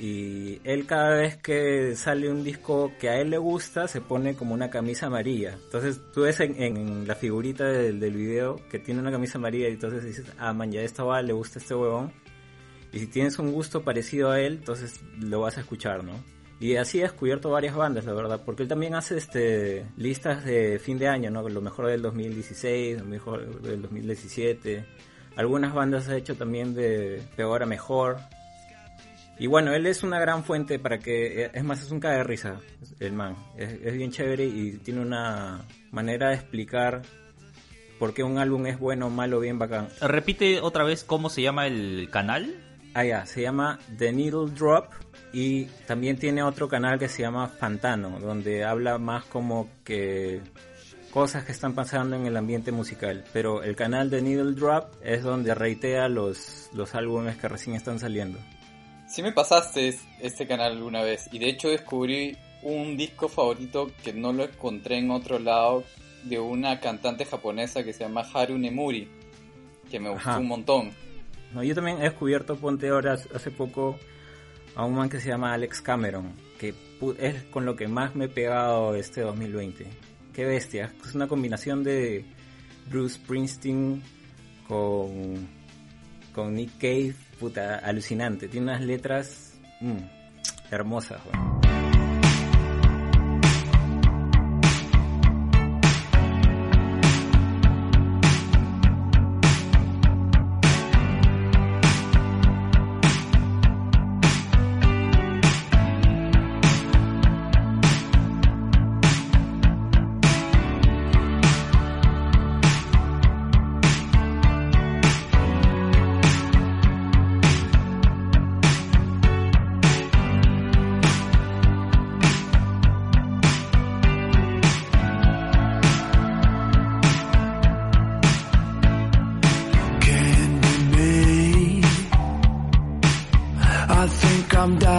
Y 0.00 0.60
él 0.64 0.86
cada 0.86 1.14
vez 1.14 1.36
que 1.36 1.94
sale 1.94 2.30
un 2.30 2.42
disco 2.42 2.90
que 2.98 3.10
a 3.10 3.20
él 3.20 3.28
le 3.28 3.36
gusta 3.36 3.86
se 3.86 4.00
pone 4.00 4.34
como 4.34 4.54
una 4.54 4.70
camisa 4.70 5.06
amarilla. 5.06 5.58
Entonces 5.62 6.00
tú 6.14 6.22
ves 6.22 6.40
en, 6.40 7.06
la 7.06 7.14
figurita 7.14 7.66
del, 7.66 8.00
del, 8.00 8.14
video 8.14 8.56
que 8.70 8.78
tiene 8.78 9.00
una 9.00 9.10
camisa 9.10 9.36
amarilla 9.36 9.68
y 9.68 9.72
entonces 9.72 10.02
dices, 10.02 10.24
ah 10.38 10.54
man, 10.54 10.72
ya 10.72 10.80
esto 10.80 11.06
va, 11.06 11.20
le 11.20 11.34
gusta 11.34 11.58
este 11.58 11.74
huevón. 11.74 12.12
Y 12.92 12.98
si 12.98 13.06
tienes 13.08 13.38
un 13.38 13.52
gusto 13.52 13.84
parecido 13.84 14.30
a 14.30 14.40
él, 14.40 14.54
entonces 14.54 15.00
lo 15.18 15.40
vas 15.40 15.58
a 15.58 15.60
escuchar, 15.60 16.02
¿no? 16.02 16.14
Y 16.60 16.76
así 16.76 17.00
ha 17.00 17.04
descubierto 17.04 17.50
varias 17.50 17.74
bandas, 17.74 18.04
la 18.04 18.12
verdad, 18.12 18.42
porque 18.44 18.62
él 18.62 18.68
también 18.68 18.94
hace 18.94 19.16
este 19.16 19.86
listas 19.96 20.44
de 20.44 20.78
fin 20.78 20.98
de 20.98 21.08
año, 21.08 21.30
¿no? 21.30 21.48
Lo 21.48 21.60
mejor 21.62 21.86
del 21.86 22.02
2016, 22.02 22.98
lo 22.98 23.04
mejor 23.06 23.62
del 23.62 23.82
2017. 23.82 24.84
Algunas 25.36 25.72
bandas 25.72 26.08
ha 26.08 26.16
hecho 26.16 26.36
también 26.36 26.74
de 26.74 27.22
peor 27.36 27.62
a 27.62 27.66
mejor. 27.66 28.18
Y 29.40 29.46
bueno, 29.46 29.72
él 29.72 29.86
es 29.86 30.02
una 30.02 30.20
gran 30.20 30.44
fuente 30.44 30.78
para 30.78 30.98
que, 30.98 31.50
es 31.54 31.64
más, 31.64 31.82
es 31.82 31.90
un 31.90 31.98
cae 31.98 32.18
de 32.18 32.24
risa, 32.24 32.60
el 32.98 33.14
man. 33.14 33.36
Es, 33.56 33.72
es 33.72 33.94
bien 33.94 34.10
chévere 34.10 34.44
y 34.44 34.72
tiene 34.72 35.00
una 35.00 35.64
manera 35.90 36.28
de 36.28 36.34
explicar 36.34 37.00
por 37.98 38.12
qué 38.12 38.22
un 38.22 38.36
álbum 38.36 38.66
es 38.66 38.78
bueno, 38.78 39.08
malo, 39.08 39.40
bien 39.40 39.58
bacán. 39.58 39.88
Repite 40.02 40.60
otra 40.60 40.84
vez 40.84 41.04
cómo 41.04 41.30
se 41.30 41.40
llama 41.40 41.66
el 41.66 42.10
canal. 42.12 42.54
Ah, 42.92 43.06
ya, 43.06 43.24
se 43.24 43.40
llama 43.40 43.78
The 43.96 44.12
Needle 44.12 44.50
Drop 44.50 44.90
y 45.32 45.64
también 45.86 46.18
tiene 46.18 46.42
otro 46.42 46.68
canal 46.68 46.98
que 46.98 47.08
se 47.08 47.22
llama 47.22 47.50
Pantano, 47.58 48.20
donde 48.20 48.64
habla 48.64 48.98
más 48.98 49.24
como 49.24 49.70
que 49.84 50.42
cosas 51.12 51.46
que 51.46 51.52
están 51.52 51.74
pasando 51.74 52.14
en 52.14 52.26
el 52.26 52.36
ambiente 52.36 52.72
musical. 52.72 53.24
Pero 53.32 53.62
el 53.62 53.74
canal 53.74 54.10
de 54.10 54.20
Needle 54.20 54.52
Drop 54.52 54.92
es 55.02 55.22
donde 55.22 55.54
reitea 55.54 56.10
los, 56.10 56.68
los 56.74 56.94
álbumes 56.94 57.38
que 57.38 57.48
recién 57.48 57.74
están 57.74 57.98
saliendo. 57.98 58.38
Sí 59.10 59.24
me 59.24 59.32
pasaste 59.32 59.98
este 60.20 60.46
canal 60.46 60.76
alguna 60.76 61.02
vez 61.02 61.28
y 61.32 61.40
de 61.40 61.48
hecho 61.48 61.68
descubrí 61.68 62.36
un 62.62 62.96
disco 62.96 63.28
favorito 63.28 63.90
que 64.04 64.12
no 64.12 64.32
lo 64.32 64.44
encontré 64.44 64.98
en 64.98 65.10
otro 65.10 65.40
lado 65.40 65.82
de 66.22 66.38
una 66.38 66.78
cantante 66.78 67.24
japonesa 67.24 67.82
que 67.82 67.92
se 67.92 68.04
llama 68.04 68.24
Haru 68.32 68.56
Nemuri, 68.56 69.08
que 69.90 69.98
me 69.98 70.10
gustó 70.10 70.38
un 70.38 70.46
montón. 70.46 70.92
No, 71.52 71.64
yo 71.64 71.74
también 71.74 71.98
he 71.98 72.02
descubierto 72.02 72.54
Ponte 72.54 72.92
Horas 72.92 73.28
hace 73.34 73.50
poco 73.50 73.98
a 74.76 74.84
un 74.84 74.94
man 74.94 75.08
que 75.08 75.18
se 75.18 75.28
llama 75.28 75.54
Alex 75.54 75.80
Cameron, 75.80 76.32
que 76.60 76.72
es 77.18 77.42
con 77.50 77.64
lo 77.64 77.74
que 77.74 77.88
más 77.88 78.14
me 78.14 78.26
he 78.26 78.28
pegado 78.28 78.94
este 78.94 79.22
2020. 79.22 79.88
Qué 80.32 80.44
bestia, 80.44 80.92
es 81.04 81.16
una 81.16 81.26
combinación 81.26 81.82
de 81.82 82.24
Bruce 82.88 83.16
Springsteen 83.16 84.00
con, 84.68 85.48
con 86.32 86.54
Nick 86.54 86.78
Cave, 86.78 87.16
puta, 87.40 87.78
alucinante. 87.78 88.48
Tiene 88.48 88.66
unas 88.66 88.82
letras 88.82 89.54
mm, 89.80 90.70
hermosas. 90.70 91.20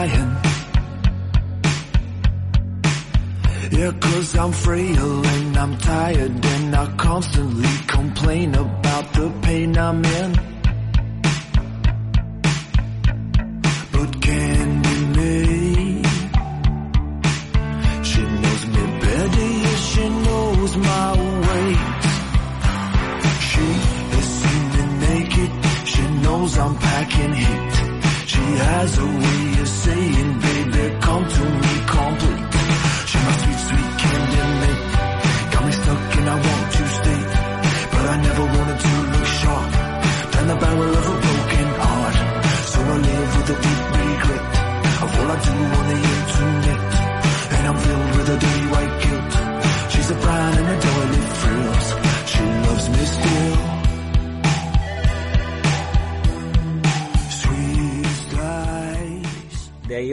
crying. 0.01 0.37
Yeah, 3.71 3.91
cause 3.99 4.35
I'm 4.35 4.51
frail 4.51 5.25
and 5.25 5.57
I'm 5.57 5.77
tired 5.77 6.45
and 6.45 6.75
I 6.75 6.85
constantly 6.97 7.69
complain 7.87 8.55
about 8.55 9.13
the 9.13 9.31
pain 9.41 9.77
I'm 9.77 10.03
in. 10.03 10.30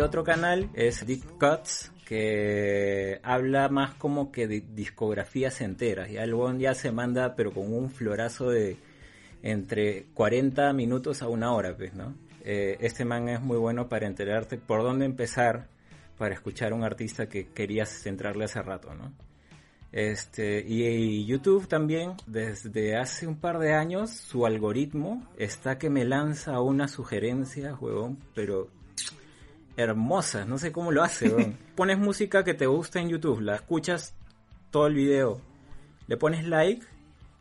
Otro 0.00 0.24
canal 0.24 0.70
es 0.74 1.06
Deep 1.06 1.38
Cuts, 1.38 1.92
que 2.04 3.20
habla 3.22 3.68
más 3.68 3.94
como 3.94 4.32
que 4.32 4.46
de 4.46 4.64
discografías 4.74 5.60
enteras. 5.60 6.10
Y 6.10 6.18
algo 6.18 6.52
ya 6.54 6.74
se 6.74 6.90
manda, 6.92 7.34
pero 7.34 7.52
con 7.52 7.72
un 7.72 7.90
florazo 7.90 8.50
de 8.50 8.76
entre 9.42 10.06
40 10.14 10.72
minutos 10.72 11.22
a 11.22 11.28
una 11.28 11.52
hora, 11.52 11.76
pues, 11.76 11.94
¿no? 11.94 12.14
Eh, 12.44 12.78
este 12.80 13.04
man 13.04 13.28
es 13.28 13.40
muy 13.40 13.58
bueno 13.58 13.88
para 13.88 14.06
enterarte 14.06 14.56
por 14.56 14.82
dónde 14.82 15.04
empezar 15.04 15.68
para 16.16 16.34
escuchar 16.34 16.72
a 16.72 16.74
un 16.74 16.82
artista 16.82 17.28
que 17.28 17.48
querías 17.48 17.88
centrarle 17.88 18.44
hace 18.44 18.60
rato, 18.60 18.92
¿no? 18.94 19.12
Este, 19.92 20.62
y, 20.66 21.24
YouTube 21.24 21.66
también, 21.66 22.12
desde 22.26 22.96
hace 22.96 23.26
un 23.26 23.36
par 23.36 23.58
de 23.58 23.72
años, 23.72 24.10
su 24.10 24.44
algoritmo 24.44 25.26
está 25.38 25.78
que 25.78 25.88
me 25.88 26.04
lanza 26.04 26.60
una 26.60 26.88
sugerencia, 26.88 27.74
huevón, 27.74 28.18
pero 28.34 28.68
hermosas, 29.78 30.46
no 30.46 30.58
sé 30.58 30.72
cómo 30.72 30.90
lo 30.92 31.02
hace. 31.02 31.56
Pones 31.76 31.98
música 31.98 32.44
que 32.44 32.52
te 32.52 32.66
gusta 32.66 33.00
en 33.00 33.08
YouTube, 33.08 33.40
la 33.40 33.54
escuchas 33.54 34.14
todo 34.70 34.88
el 34.88 34.94
video, 34.94 35.40
le 36.08 36.16
pones 36.16 36.46
like 36.46 36.84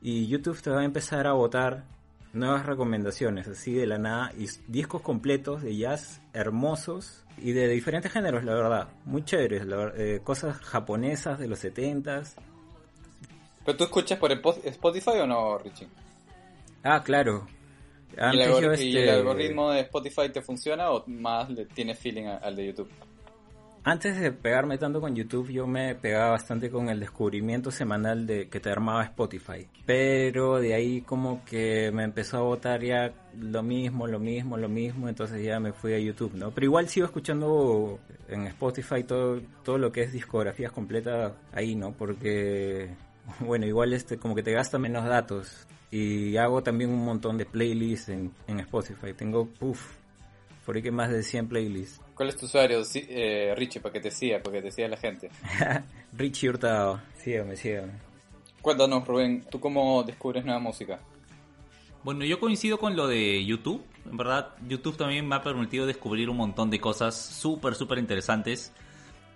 y 0.02 0.28
YouTube 0.28 0.62
te 0.62 0.70
va 0.70 0.82
a 0.82 0.86
empezar 0.86 1.28
a 1.28 1.34
botar 1.34 1.84
nuevas 2.32 2.66
recomendaciones, 2.66 3.48
así 3.48 3.74
de 3.74 3.88
la 3.88 3.98
nada, 3.98 4.32
y 4.38 4.48
discos 4.68 5.02
completos 5.02 5.64
de 5.64 5.76
jazz 5.76 6.22
hermosos 6.34 7.26
y 7.38 7.52
de 7.52 7.68
diferentes 7.68 8.12
géneros, 8.12 8.44
la 8.44 8.54
verdad, 8.54 8.88
muy 9.06 9.26
chéveres, 9.26 9.66
la 9.66 9.92
eh, 9.98 10.22
cosas 10.24 10.58
japonesas 10.60 11.40
de 11.40 11.48
los 11.48 11.64
70s. 11.64 12.36
¿Pero 13.66 13.78
tú 13.78 13.84
escuchas 13.86 14.20
por 14.20 14.32
Spotify 14.32 15.20
o 15.22 15.28
no, 15.28 15.58
Richie? 15.58 15.88
Ah, 16.84 17.04
claro. 17.04 17.48
¿Y 18.16 18.40
el, 18.40 18.50
y 18.52 18.66
el 18.66 18.74
este, 18.74 19.12
algoritmo 19.12 19.72
de 19.72 19.82
Spotify 19.82 20.30
te 20.32 20.42
funciona 20.42 20.92
o 20.92 21.04
más 21.08 21.50
le 21.50 21.66
tienes 21.66 22.00
feeling 22.00 22.26
al 22.26 22.56
de 22.56 22.68
YouTube? 22.68 22.90
Antes 23.90 24.20
de 24.20 24.34
pegarme 24.34 24.78
tanto 24.78 25.00
con 25.00 25.16
YouTube, 25.16 25.50
yo 25.50 25.66
me 25.66 25.96
pegaba 25.96 26.32
bastante 26.32 26.70
con 26.70 26.90
el 26.90 27.00
descubrimiento 27.00 27.72
semanal 27.72 28.28
de 28.28 28.50
que 28.50 28.60
te 28.60 28.70
armaba 28.70 29.02
Spotify. 29.06 29.66
Pero 29.86 30.60
de 30.60 30.74
ahí 30.74 31.00
como 31.04 31.46
que 31.46 31.90
me 31.94 32.04
empezó 32.04 32.36
a 32.36 32.42
botar 32.42 32.84
ya 32.84 33.14
lo 33.40 33.64
mismo, 33.64 34.06
lo 34.06 34.20
mismo, 34.20 34.58
lo 34.58 34.68
mismo, 34.68 35.08
entonces 35.08 35.42
ya 35.42 35.62
me 35.62 35.72
fui 35.72 35.94
a 35.94 36.00
YouTube, 36.00 36.34
¿no? 36.34 36.52
Pero 36.52 36.66
igual 36.66 36.90
sigo 36.90 37.06
escuchando 37.06 37.98
en 38.28 38.48
Spotify 38.48 39.04
todo, 39.04 39.40
todo 39.64 39.78
lo 39.78 39.90
que 39.90 40.02
es 40.02 40.12
discografías 40.12 40.74
completas 40.74 41.32
ahí, 41.54 41.74
¿no? 41.74 41.94
Porque, 41.94 42.90
bueno, 43.40 43.66
igual 43.66 43.94
este 43.94 44.18
como 44.18 44.36
que 44.36 44.44
te 44.44 44.52
gasta 44.52 44.78
menos 44.78 45.06
datos. 45.06 45.68
Y 45.90 46.36
hago 46.38 46.62
también 46.64 46.90
un 46.90 47.06
montón 47.06 47.38
de 47.38 47.46
playlists 47.46 48.10
en, 48.10 48.32
en 48.48 48.60
Spotify. 48.60 49.14
Tengo, 49.14 49.50
uff, 49.62 49.96
por 50.66 50.76
ahí 50.76 50.82
que 50.82 50.92
más 50.92 51.10
de 51.10 51.24
100 51.24 51.48
playlists. 51.48 52.02
¿Cuál 52.14 52.30
es 52.30 52.36
tu 52.36 52.46
usuario, 52.46 52.84
Sí, 52.84 53.06
eh, 53.08 53.54
Richie, 53.56 53.80
para 53.80 53.94
que 53.94 54.02
te 54.02 54.12
siga, 54.12 54.40
para 54.40 54.58
que 54.58 54.64
te 54.64 54.72
siga 54.72 54.90
la 54.90 54.98
gente? 54.98 55.30
Richie 56.14 56.50
Hurtado, 56.50 57.00
sígame, 57.18 57.56
sígame. 57.56 57.94
Cuéntanos, 58.62 59.08
Rubén, 59.08 59.46
¿tú 59.50 59.60
cómo 59.60 60.04
descubres 60.04 60.44
nueva 60.44 60.60
música? 60.60 61.00
Bueno, 62.04 62.26
yo 62.26 62.40
coincido 62.40 62.80
con 62.80 62.96
lo 62.96 63.08
de 63.08 63.46
YouTube. 63.46 63.84
En 64.10 64.18
verdad, 64.18 64.56
YouTube 64.68 64.98
también 64.98 65.28
me 65.28 65.36
ha 65.36 65.42
permitido 65.42 65.86
descubrir 65.86 66.30
un 66.30 66.38
montón 66.38 66.70
de 66.70 66.80
cosas 66.80 67.16
súper, 67.16 67.76
súper 67.76 68.00
interesantes. 68.00 68.74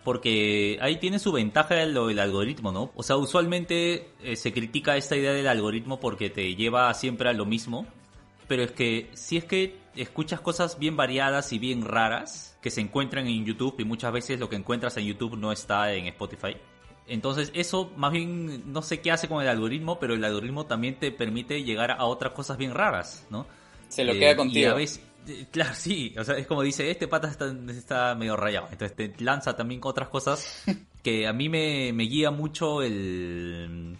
Porque 0.03 0.77
ahí 0.81 0.97
tiene 0.97 1.19
su 1.19 1.31
ventaja 1.31 1.85
lo 1.85 2.07
del 2.07 2.19
algoritmo, 2.19 2.71
¿no? 2.71 2.91
O 2.95 3.03
sea, 3.03 3.17
usualmente 3.17 4.09
eh, 4.23 4.35
se 4.35 4.51
critica 4.51 4.97
esta 4.97 5.15
idea 5.15 5.31
del 5.33 5.47
algoritmo 5.47 5.99
porque 5.99 6.29
te 6.29 6.55
lleva 6.55 6.91
siempre 6.93 7.29
a 7.29 7.33
lo 7.33 7.45
mismo. 7.45 7.85
Pero 8.47 8.63
es 8.63 8.71
que 8.71 9.09
si 9.13 9.37
es 9.37 9.45
que 9.45 9.77
escuchas 9.95 10.41
cosas 10.41 10.79
bien 10.79 10.97
variadas 10.97 11.53
y 11.53 11.59
bien 11.59 11.85
raras 11.85 12.57
que 12.61 12.69
se 12.71 12.81
encuentran 12.81 13.27
en 13.27 13.45
YouTube 13.45 13.75
y 13.79 13.85
muchas 13.85 14.11
veces 14.11 14.39
lo 14.39 14.49
que 14.49 14.55
encuentras 14.55 14.97
en 14.97 15.05
YouTube 15.05 15.37
no 15.37 15.51
está 15.51 15.93
en 15.93 16.07
Spotify. 16.07 16.57
Entonces 17.07 17.51
eso 17.53 17.91
más 17.97 18.11
bien 18.11 18.71
no 18.71 18.81
sé 18.81 19.01
qué 19.01 19.11
hace 19.11 19.27
con 19.27 19.41
el 19.41 19.47
algoritmo, 19.49 19.99
pero 19.99 20.13
el 20.15 20.23
algoritmo 20.23 20.65
también 20.65 20.95
te 20.99 21.11
permite 21.11 21.63
llegar 21.63 21.91
a 21.91 22.05
otras 22.05 22.33
cosas 22.33 22.57
bien 22.57 22.73
raras, 22.73 23.25
¿no? 23.29 23.45
Se 23.87 24.03
lo 24.03 24.13
Eh, 24.13 24.19
queda 24.19 24.31
y 24.31 24.35
contigo. 24.35 24.71
a 24.71 24.75
veces- 24.75 25.01
claro, 25.51 25.73
sí, 25.73 26.13
o 26.17 26.23
sea, 26.23 26.37
es 26.37 26.47
como 26.47 26.61
dice, 26.61 26.89
este 26.89 27.07
pata 27.07 27.29
está, 27.29 27.53
está 27.69 28.15
medio 28.15 28.35
rayado, 28.35 28.67
entonces 28.71 28.95
te 28.95 29.23
lanza 29.23 29.55
también 29.55 29.81
otras 29.83 30.09
cosas 30.09 30.63
que 31.03 31.27
a 31.27 31.33
mí 31.33 31.49
me, 31.49 31.93
me 31.93 32.03
guía 32.03 32.31
mucho 32.31 32.81
el 32.81 33.97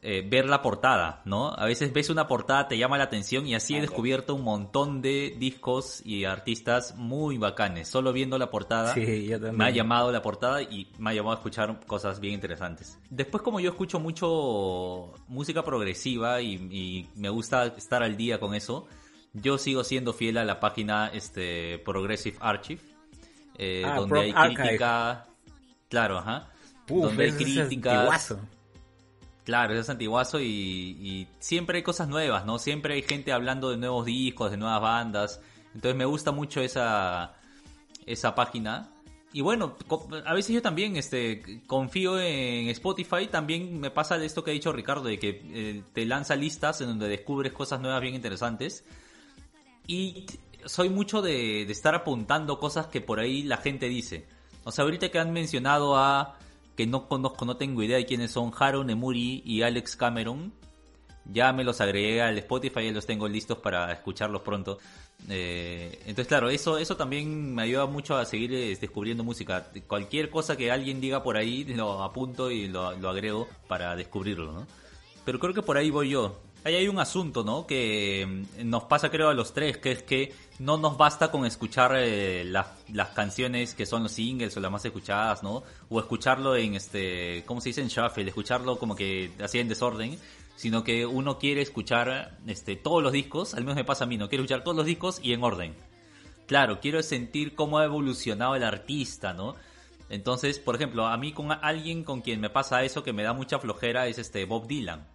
eh, 0.00 0.24
ver 0.24 0.46
la 0.46 0.62
portada, 0.62 1.22
¿no? 1.24 1.52
A 1.52 1.64
veces 1.64 1.92
ves 1.92 2.08
una 2.08 2.28
portada, 2.28 2.68
te 2.68 2.78
llama 2.78 2.98
la 2.98 3.04
atención 3.04 3.46
y 3.46 3.54
así 3.54 3.74
he 3.74 3.80
descubierto 3.80 4.34
un 4.34 4.44
montón 4.44 5.02
de 5.02 5.34
discos 5.38 6.02
y 6.04 6.24
artistas 6.24 6.94
muy 6.96 7.36
bacanes, 7.36 7.88
solo 7.88 8.12
viendo 8.12 8.38
la 8.38 8.48
portada. 8.48 8.94
Sí, 8.94 9.26
yo 9.26 9.40
también. 9.40 9.56
Me 9.56 9.64
ha 9.64 9.70
llamado 9.70 10.12
la 10.12 10.22
portada 10.22 10.62
y 10.62 10.88
me 10.98 11.10
ha 11.10 11.14
llamado 11.14 11.34
a 11.34 11.38
escuchar 11.38 11.80
cosas 11.86 12.20
bien 12.20 12.34
interesantes. 12.34 12.96
Después, 13.10 13.42
como 13.42 13.58
yo 13.58 13.70
escucho 13.70 13.98
mucho 13.98 15.12
música 15.26 15.64
progresiva 15.64 16.40
y, 16.40 16.54
y 16.70 17.08
me 17.16 17.28
gusta 17.28 17.66
estar 17.66 18.02
al 18.02 18.16
día 18.16 18.38
con 18.38 18.54
eso, 18.54 18.86
yo 19.40 19.58
sigo 19.58 19.84
siendo 19.84 20.12
fiel 20.12 20.38
a 20.38 20.44
la 20.44 20.60
página 20.60 21.08
este, 21.12 21.78
Progressive 21.80 22.36
Archive, 22.40 22.80
eh, 23.56 23.82
Ah, 23.86 23.96
donde 23.96 24.20
hay 24.20 24.32
Archive. 24.34 24.62
crítica. 24.62 25.26
Claro, 25.88 26.18
ajá. 26.18 26.50
Donde 26.88 27.24
hay 27.24 27.30
ese 27.30 27.62
es. 27.62 28.34
Claro, 29.44 29.74
es 29.74 29.88
antiguazo 29.88 30.40
y, 30.40 30.44
y 30.44 31.28
siempre 31.38 31.78
hay 31.78 31.82
cosas 31.82 32.08
nuevas, 32.08 32.44
¿no? 32.44 32.58
Siempre 32.58 32.94
hay 32.94 33.02
gente 33.02 33.32
hablando 33.32 33.70
de 33.70 33.78
nuevos 33.78 34.04
discos, 34.04 34.50
de 34.50 34.58
nuevas 34.58 34.80
bandas. 34.82 35.40
Entonces 35.74 35.96
me 35.96 36.04
gusta 36.04 36.32
mucho 36.32 36.60
esa, 36.60 37.34
esa 38.04 38.34
página. 38.34 38.90
Y 39.32 39.40
bueno, 39.40 39.76
a 40.26 40.34
veces 40.34 40.54
yo 40.54 40.60
también 40.62 40.96
este, 40.96 41.62
confío 41.66 42.18
en 42.20 42.68
Spotify. 42.68 43.26
También 43.30 43.80
me 43.80 43.90
pasa 43.90 44.18
de 44.18 44.26
esto 44.26 44.44
que 44.44 44.50
ha 44.50 44.54
dicho 44.54 44.72
Ricardo, 44.72 45.04
de 45.04 45.18
que 45.18 45.42
eh, 45.46 45.82
te 45.94 46.04
lanza 46.04 46.36
listas 46.36 46.80
en 46.82 46.88
donde 46.88 47.08
descubres 47.08 47.52
cosas 47.52 47.80
nuevas 47.80 48.02
bien 48.02 48.14
interesantes. 48.14 48.84
Y 49.88 50.26
soy 50.66 50.90
mucho 50.90 51.22
de, 51.22 51.62
estar 51.62 51.94
apuntando 51.94 52.60
cosas 52.60 52.86
que 52.86 53.00
por 53.00 53.18
ahí 53.18 53.42
la 53.42 53.56
gente 53.56 53.88
dice. 53.88 54.26
O 54.64 54.70
sea, 54.70 54.84
ahorita 54.84 55.08
que 55.10 55.18
han 55.18 55.32
mencionado 55.32 55.96
a 55.96 56.36
que 56.76 56.86
no 56.86 57.08
conozco, 57.08 57.46
no 57.46 57.56
tengo 57.56 57.82
idea 57.82 57.96
de 57.96 58.04
quiénes 58.04 58.30
son 58.30 58.52
Haru 58.56 58.84
Nemuri 58.84 59.42
y 59.44 59.62
Alex 59.62 59.96
Cameron. 59.96 60.52
Ya 61.24 61.52
me 61.52 61.64
los 61.64 61.80
agregué 61.80 62.20
al 62.22 62.36
Spotify 62.38 62.80
y 62.80 62.90
los 62.90 63.06
tengo 63.06 63.28
listos 63.28 63.58
para 63.58 63.90
escucharlos 63.90 64.42
pronto. 64.42 64.78
Eh, 65.28 65.98
entonces, 66.00 66.28
claro, 66.28 66.50
eso, 66.50 66.76
eso 66.76 66.96
también 66.96 67.54
me 67.54 67.62
ayuda 67.62 67.86
mucho 67.86 68.16
a 68.16 68.26
seguir 68.26 68.52
eh, 68.52 68.76
descubriendo 68.78 69.24
música. 69.24 69.68
Cualquier 69.86 70.28
cosa 70.28 70.56
que 70.56 70.70
alguien 70.70 71.00
diga 71.00 71.22
por 71.22 71.38
ahí, 71.38 71.64
lo 71.64 72.02
apunto 72.02 72.50
y 72.50 72.68
lo, 72.68 72.92
lo 72.92 73.08
agrego 73.08 73.48
para 73.66 73.96
descubrirlo, 73.96 74.52
¿no? 74.52 74.66
Pero 75.24 75.38
creo 75.38 75.54
que 75.54 75.62
por 75.62 75.76
ahí 75.76 75.90
voy 75.90 76.10
yo. 76.10 76.40
Ahí 76.64 76.74
hay 76.74 76.88
un 76.88 76.98
asunto, 76.98 77.44
¿no? 77.44 77.66
Que 77.66 78.26
mm, 78.26 78.68
nos 78.68 78.84
pasa 78.84 79.10
creo 79.10 79.28
a 79.28 79.34
los 79.34 79.52
tres, 79.52 79.78
que 79.78 79.92
es 79.92 80.02
que 80.02 80.34
no 80.58 80.76
nos 80.76 80.96
basta 80.96 81.30
con 81.30 81.46
escuchar 81.46 81.92
eh, 81.96 82.44
las, 82.44 82.66
las 82.92 83.10
canciones 83.10 83.74
que 83.74 83.86
son 83.86 84.02
los 84.02 84.12
singles 84.12 84.56
o 84.56 84.60
las 84.60 84.70
más 84.70 84.84
escuchadas, 84.84 85.42
¿no? 85.42 85.62
O 85.88 86.00
escucharlo 86.00 86.56
en 86.56 86.74
este, 86.74 87.44
¿cómo 87.46 87.60
se 87.60 87.70
dice? 87.70 87.80
En 87.80 87.88
shuffle, 87.88 88.28
escucharlo 88.28 88.78
como 88.78 88.96
que 88.96 89.30
así 89.42 89.60
en 89.60 89.68
desorden, 89.68 90.18
sino 90.56 90.82
que 90.82 91.06
uno 91.06 91.38
quiere 91.38 91.62
escuchar 91.62 92.36
este 92.46 92.74
todos 92.74 93.02
los 93.02 93.12
discos, 93.12 93.54
al 93.54 93.60
menos 93.60 93.76
me 93.76 93.84
pasa 93.84 94.04
a 94.04 94.06
mí, 94.08 94.18
no 94.18 94.28
quiero 94.28 94.42
escuchar 94.42 94.64
todos 94.64 94.76
los 94.76 94.86
discos 94.86 95.20
y 95.22 95.32
en 95.32 95.44
orden. 95.44 95.74
Claro, 96.48 96.80
quiero 96.80 97.02
sentir 97.02 97.54
cómo 97.54 97.78
ha 97.78 97.84
evolucionado 97.84 98.56
el 98.56 98.64
artista, 98.64 99.32
¿no? 99.32 99.54
Entonces, 100.08 100.58
por 100.58 100.74
ejemplo, 100.74 101.06
a 101.06 101.16
mí 101.16 101.32
con 101.32 101.52
alguien 101.52 102.02
con 102.02 102.22
quien 102.22 102.40
me 102.40 102.50
pasa 102.50 102.82
eso 102.82 103.04
que 103.04 103.12
me 103.12 103.22
da 103.22 103.32
mucha 103.32 103.58
flojera 103.58 104.08
es 104.08 104.18
este 104.18 104.44
Bob 104.46 104.66
Dylan. 104.66 105.06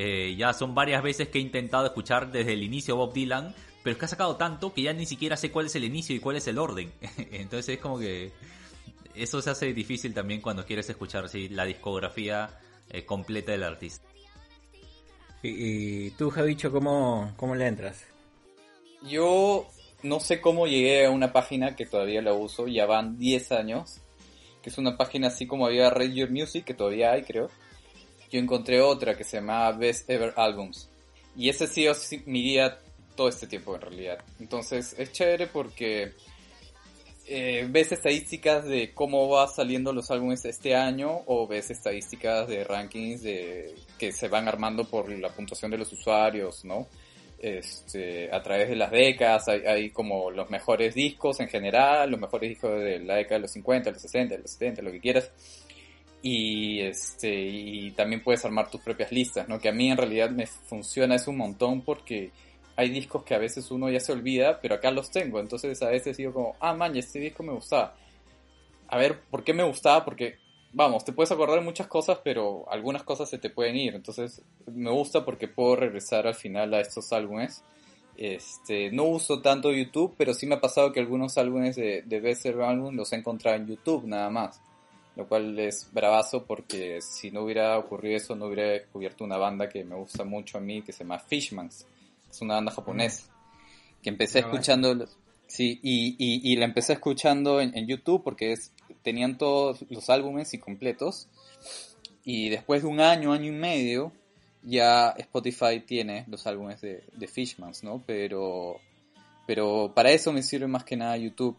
Eh, 0.00 0.36
ya 0.36 0.52
son 0.52 0.76
varias 0.76 1.02
veces 1.02 1.26
que 1.26 1.38
he 1.38 1.40
intentado 1.40 1.84
escuchar 1.84 2.30
desde 2.30 2.52
el 2.52 2.62
inicio 2.62 2.94
Bob 2.94 3.12
Dylan, 3.12 3.52
pero 3.82 3.94
es 3.94 3.98
que 3.98 4.04
ha 4.04 4.08
sacado 4.08 4.36
tanto 4.36 4.72
que 4.72 4.82
ya 4.82 4.92
ni 4.92 5.06
siquiera 5.06 5.36
sé 5.36 5.50
cuál 5.50 5.66
es 5.66 5.74
el 5.74 5.82
inicio 5.82 6.14
y 6.14 6.20
cuál 6.20 6.36
es 6.36 6.46
el 6.46 6.56
orden. 6.58 6.92
Entonces 7.32 7.74
es 7.74 7.80
como 7.80 7.98
que 7.98 8.30
eso 9.16 9.42
se 9.42 9.50
hace 9.50 9.74
difícil 9.74 10.14
también 10.14 10.40
cuando 10.40 10.64
quieres 10.64 10.88
escuchar 10.88 11.28
sí, 11.28 11.48
la 11.48 11.64
discografía 11.64 12.60
eh, 12.90 13.04
completa 13.04 13.50
del 13.50 13.64
artista. 13.64 14.06
Y, 15.42 16.06
y 16.06 16.10
tú, 16.12 16.30
Javicho, 16.30 16.70
¿cómo, 16.70 17.32
¿cómo 17.36 17.56
le 17.56 17.66
entras? 17.66 18.06
Yo 19.02 19.66
no 20.04 20.20
sé 20.20 20.40
cómo 20.40 20.68
llegué 20.68 21.06
a 21.06 21.10
una 21.10 21.32
página 21.32 21.74
que 21.74 21.86
todavía 21.86 22.22
la 22.22 22.34
uso, 22.34 22.68
ya 22.68 22.86
van 22.86 23.18
10 23.18 23.50
años, 23.50 24.00
que 24.62 24.70
es 24.70 24.78
una 24.78 24.96
página 24.96 25.26
así 25.26 25.48
como 25.48 25.66
había 25.66 25.92
Your 26.06 26.30
Music, 26.30 26.64
que 26.64 26.74
todavía 26.74 27.10
hay 27.10 27.24
creo. 27.24 27.50
Yo 28.30 28.38
encontré 28.38 28.80
otra 28.80 29.16
que 29.16 29.24
se 29.24 29.38
llamaba 29.38 29.72
Best 29.72 30.08
Ever 30.10 30.34
Albums. 30.36 30.88
Y 31.36 31.48
ese 31.48 31.64
ha 31.64 31.66
sido 31.66 31.94
mi 32.26 32.42
guía 32.42 32.78
todo 33.16 33.28
este 33.28 33.46
tiempo 33.46 33.74
en 33.74 33.80
realidad. 33.80 34.18
Entonces 34.40 34.94
es 34.98 35.12
chévere 35.12 35.46
porque 35.46 36.12
eh, 37.26 37.66
ves 37.68 37.92
estadísticas 37.92 38.64
de 38.64 38.92
cómo 38.94 39.28
va 39.28 39.46
saliendo 39.48 39.92
los 39.92 40.10
álbumes 40.10 40.44
este 40.46 40.74
año 40.74 41.24
o 41.26 41.46
ves 41.46 41.70
estadísticas 41.70 42.48
de 42.48 42.64
rankings 42.64 43.22
de 43.22 43.74
que 43.98 44.12
se 44.12 44.28
van 44.28 44.48
armando 44.48 44.84
por 44.84 45.10
la 45.10 45.28
puntuación 45.28 45.70
de 45.70 45.78
los 45.78 45.92
usuarios, 45.92 46.64
¿no? 46.64 46.86
Este, 47.38 48.34
a 48.34 48.42
través 48.42 48.68
de 48.68 48.76
las 48.76 48.90
décadas 48.90 49.46
hay, 49.46 49.60
hay 49.66 49.90
como 49.90 50.30
los 50.30 50.48
mejores 50.50 50.94
discos 50.94 51.38
en 51.40 51.48
general, 51.48 52.10
los 52.10 52.18
mejores 52.18 52.48
discos 52.48 52.80
de 52.80 52.98
la 53.00 53.16
década 53.16 53.36
de 53.36 53.42
los 53.42 53.52
50, 53.52 53.90
los 53.90 54.02
60, 54.02 54.38
los 54.38 54.50
70, 54.50 54.82
lo 54.82 54.90
que 54.90 55.00
quieras. 55.00 55.30
Y 56.20 56.80
este 56.80 57.32
y 57.32 57.92
también 57.92 58.22
puedes 58.22 58.44
armar 58.44 58.70
tus 58.70 58.80
propias 58.80 59.12
listas, 59.12 59.48
¿no? 59.48 59.60
Que 59.60 59.68
a 59.68 59.72
mí 59.72 59.90
en 59.90 59.96
realidad 59.96 60.30
me 60.30 60.46
funciona 60.46 61.14
es 61.14 61.28
un 61.28 61.36
montón 61.36 61.82
porque 61.82 62.32
hay 62.78 62.90
discos 62.90 63.24
que 63.24 63.34
a 63.34 63.38
veces 63.38 63.70
uno 63.72 63.90
ya 63.90 63.98
se 63.98 64.12
olvida, 64.12 64.60
pero 64.60 64.76
acá 64.76 64.92
los 64.92 65.10
tengo. 65.10 65.40
Entonces 65.40 65.82
a 65.82 65.88
veces 65.90 66.16
digo 66.16 66.32
como, 66.32 66.56
ah, 66.60 66.74
man, 66.74 66.96
este 66.96 67.18
disco 67.18 67.42
me 67.42 67.52
gustaba. 67.52 67.96
A 68.86 68.96
ver, 68.96 69.20
¿por 69.30 69.42
qué 69.42 69.52
me 69.52 69.64
gustaba? 69.64 70.04
Porque, 70.04 70.36
vamos, 70.72 71.04
te 71.04 71.12
puedes 71.12 71.32
acordar 71.32 71.60
muchas 71.62 71.88
cosas, 71.88 72.18
pero 72.22 72.70
algunas 72.70 73.02
cosas 73.02 73.28
se 73.28 73.38
te 73.38 73.50
pueden 73.50 73.74
ir. 73.76 73.94
Entonces 73.96 74.42
me 74.66 74.90
gusta 74.90 75.24
porque 75.24 75.48
puedo 75.48 75.74
regresar 75.74 76.26
al 76.26 76.36
final 76.36 76.72
a 76.74 76.80
estos 76.80 77.12
álbumes 77.12 77.64
Este, 78.16 78.90
no 78.92 79.04
uso 79.04 79.40
tanto 79.42 79.72
YouTube, 79.72 80.14
pero 80.16 80.34
sí 80.34 80.46
me 80.46 80.56
ha 80.56 80.60
pasado 80.60 80.92
que 80.92 81.00
algunos 81.00 81.36
álbumes 81.38 81.76
de, 81.76 82.02
de 82.02 82.20
Best 82.20 82.46
Album 82.46 82.94
los 82.96 83.12
he 83.12 83.16
encontrado 83.16 83.56
en 83.56 83.66
YouTube 83.66 84.04
nada 84.06 84.30
más. 84.30 84.60
Lo 85.18 85.26
cual 85.26 85.58
es 85.58 85.88
bravazo 85.92 86.44
porque 86.44 87.00
si 87.02 87.32
no 87.32 87.42
hubiera 87.42 87.76
ocurrido 87.76 88.16
eso, 88.16 88.36
no 88.36 88.46
hubiera 88.46 88.70
descubierto 88.70 89.24
una 89.24 89.36
banda 89.36 89.68
que 89.68 89.82
me 89.82 89.96
gusta 89.96 90.22
mucho 90.22 90.58
a 90.58 90.60
mí, 90.60 90.80
que 90.82 90.92
se 90.92 91.00
llama 91.00 91.18
Fishmans. 91.18 91.86
Es 92.30 92.40
una 92.40 92.54
banda 92.54 92.70
japonesa. 92.70 93.24
Que 94.00 94.10
empecé 94.10 94.38
escuchando, 94.38 95.08
sí, 95.48 95.80
y, 95.82 96.10
y, 96.18 96.52
y, 96.52 96.54
la 96.54 96.66
empecé 96.66 96.92
escuchando 96.92 97.60
en, 97.60 97.76
en 97.76 97.88
YouTube 97.88 98.22
porque 98.22 98.52
es, 98.52 98.70
tenían 99.02 99.36
todos 99.36 99.84
los 99.90 100.08
álbumes 100.08 100.54
y 100.54 100.58
completos. 100.58 101.26
Y 102.22 102.48
después 102.50 102.82
de 102.82 102.88
un 102.88 103.00
año, 103.00 103.32
año 103.32 103.48
y 103.48 103.56
medio, 103.56 104.12
ya 104.62 105.10
Spotify 105.18 105.80
tiene 105.84 106.26
los 106.28 106.46
álbumes 106.46 106.80
de, 106.80 107.02
de 107.12 107.26
Fishmans, 107.26 107.82
¿no? 107.82 108.04
Pero, 108.06 108.76
pero 109.48 109.90
para 109.92 110.12
eso 110.12 110.32
me 110.32 110.44
sirve 110.44 110.68
más 110.68 110.84
que 110.84 110.96
nada 110.96 111.16
YouTube. 111.16 111.58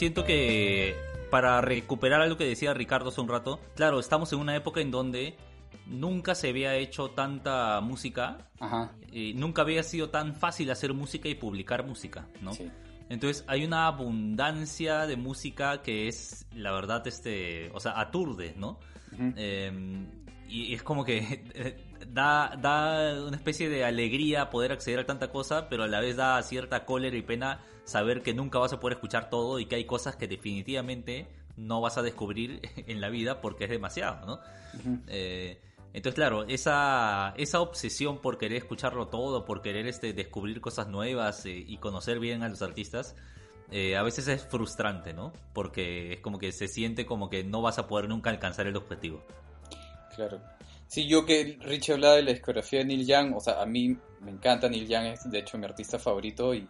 Siento 0.00 0.24
que 0.24 0.96
para 1.30 1.60
recuperar 1.60 2.22
algo 2.22 2.38
que 2.38 2.46
decía 2.46 2.72
Ricardo 2.72 3.10
hace 3.10 3.20
un 3.20 3.28
rato, 3.28 3.60
claro, 3.76 4.00
estamos 4.00 4.32
en 4.32 4.38
una 4.38 4.56
época 4.56 4.80
en 4.80 4.90
donde 4.90 5.36
nunca 5.84 6.34
se 6.34 6.48
había 6.48 6.74
hecho 6.76 7.10
tanta 7.10 7.82
música, 7.82 8.48
Y 9.12 9.34
nunca 9.34 9.60
había 9.60 9.82
sido 9.82 10.08
tan 10.08 10.34
fácil 10.34 10.70
hacer 10.70 10.94
música 10.94 11.28
y 11.28 11.34
publicar 11.34 11.84
música, 11.84 12.26
¿no? 12.40 12.52
Entonces 13.10 13.44
hay 13.46 13.62
una 13.62 13.88
abundancia 13.88 15.06
de 15.06 15.16
música 15.16 15.82
que 15.82 16.08
es, 16.08 16.46
la 16.54 16.72
verdad, 16.72 17.06
este, 17.06 17.70
o 17.74 17.80
sea, 17.80 18.00
aturde, 18.00 18.54
¿no? 18.56 18.78
Em, 19.36 20.06
y 20.48 20.72
es 20.72 20.82
como 20.82 21.04
que 21.04 21.44
da, 22.06 22.56
da 22.60 23.24
una 23.24 23.36
especie 23.36 23.68
de 23.68 23.84
alegría 23.84 24.50
poder 24.50 24.72
acceder 24.72 25.00
a 25.00 25.06
tanta 25.06 25.30
cosa, 25.30 25.68
pero 25.68 25.84
a 25.84 25.88
la 25.88 26.00
vez 26.00 26.16
da 26.16 26.42
cierta 26.42 26.84
cólera 26.84 27.16
y 27.16 27.22
pena 27.22 27.60
saber 27.84 28.22
que 28.22 28.34
nunca 28.34 28.58
vas 28.58 28.72
a 28.72 28.80
poder 28.80 28.96
escuchar 28.96 29.30
todo 29.30 29.58
y 29.58 29.66
que 29.66 29.76
hay 29.76 29.84
cosas 29.84 30.16
que 30.16 30.28
definitivamente 30.28 31.28
no 31.56 31.80
vas 31.80 31.98
a 31.98 32.02
descubrir 32.02 32.60
en 32.86 33.00
la 33.00 33.08
vida 33.08 33.40
porque 33.40 33.64
es 33.64 33.70
demasiado, 33.70 34.26
¿no? 34.26 34.40
Eh, 35.08 35.60
entonces, 35.92 36.14
claro, 36.14 36.44
esa, 36.46 37.34
esa 37.36 37.60
obsesión 37.60 38.20
por 38.20 38.38
querer 38.38 38.58
escucharlo 38.58 39.08
todo, 39.08 39.44
por 39.44 39.60
querer 39.60 39.86
este, 39.86 40.12
descubrir 40.12 40.60
cosas 40.60 40.86
nuevas 40.88 41.44
eh, 41.46 41.64
y 41.66 41.78
conocer 41.78 42.20
bien 42.20 42.42
a 42.44 42.48
los 42.48 42.62
artistas, 42.62 43.16
eh, 43.72 43.96
a 43.96 44.02
veces 44.02 44.28
es 44.28 44.44
frustrante, 44.44 45.12
¿no? 45.12 45.32
Porque 45.52 46.12
es 46.12 46.20
como 46.20 46.38
que 46.38 46.52
se 46.52 46.68
siente 46.68 47.06
como 47.06 47.28
que 47.28 47.42
no 47.42 47.60
vas 47.60 47.78
a 47.78 47.88
poder 47.88 48.08
nunca 48.08 48.30
alcanzar 48.30 48.66
el 48.68 48.76
objetivo. 48.76 49.22
Claro. 50.14 50.40
Sí, 50.90 51.06
yo 51.06 51.24
que 51.24 51.56
Richie 51.60 51.94
hablaba 51.94 52.16
de 52.16 52.24
la 52.24 52.32
discografía 52.32 52.80
de 52.80 52.86
Neil 52.86 53.06
Young, 53.06 53.36
o 53.36 53.40
sea, 53.40 53.62
a 53.62 53.66
mí 53.66 53.96
me 54.20 54.32
encanta 54.32 54.68
Neil 54.68 54.88
Young, 54.88 55.06
es 55.06 55.30
de 55.30 55.38
hecho 55.38 55.56
mi 55.56 55.64
artista 55.64 56.00
favorito 56.00 56.52
y 56.52 56.68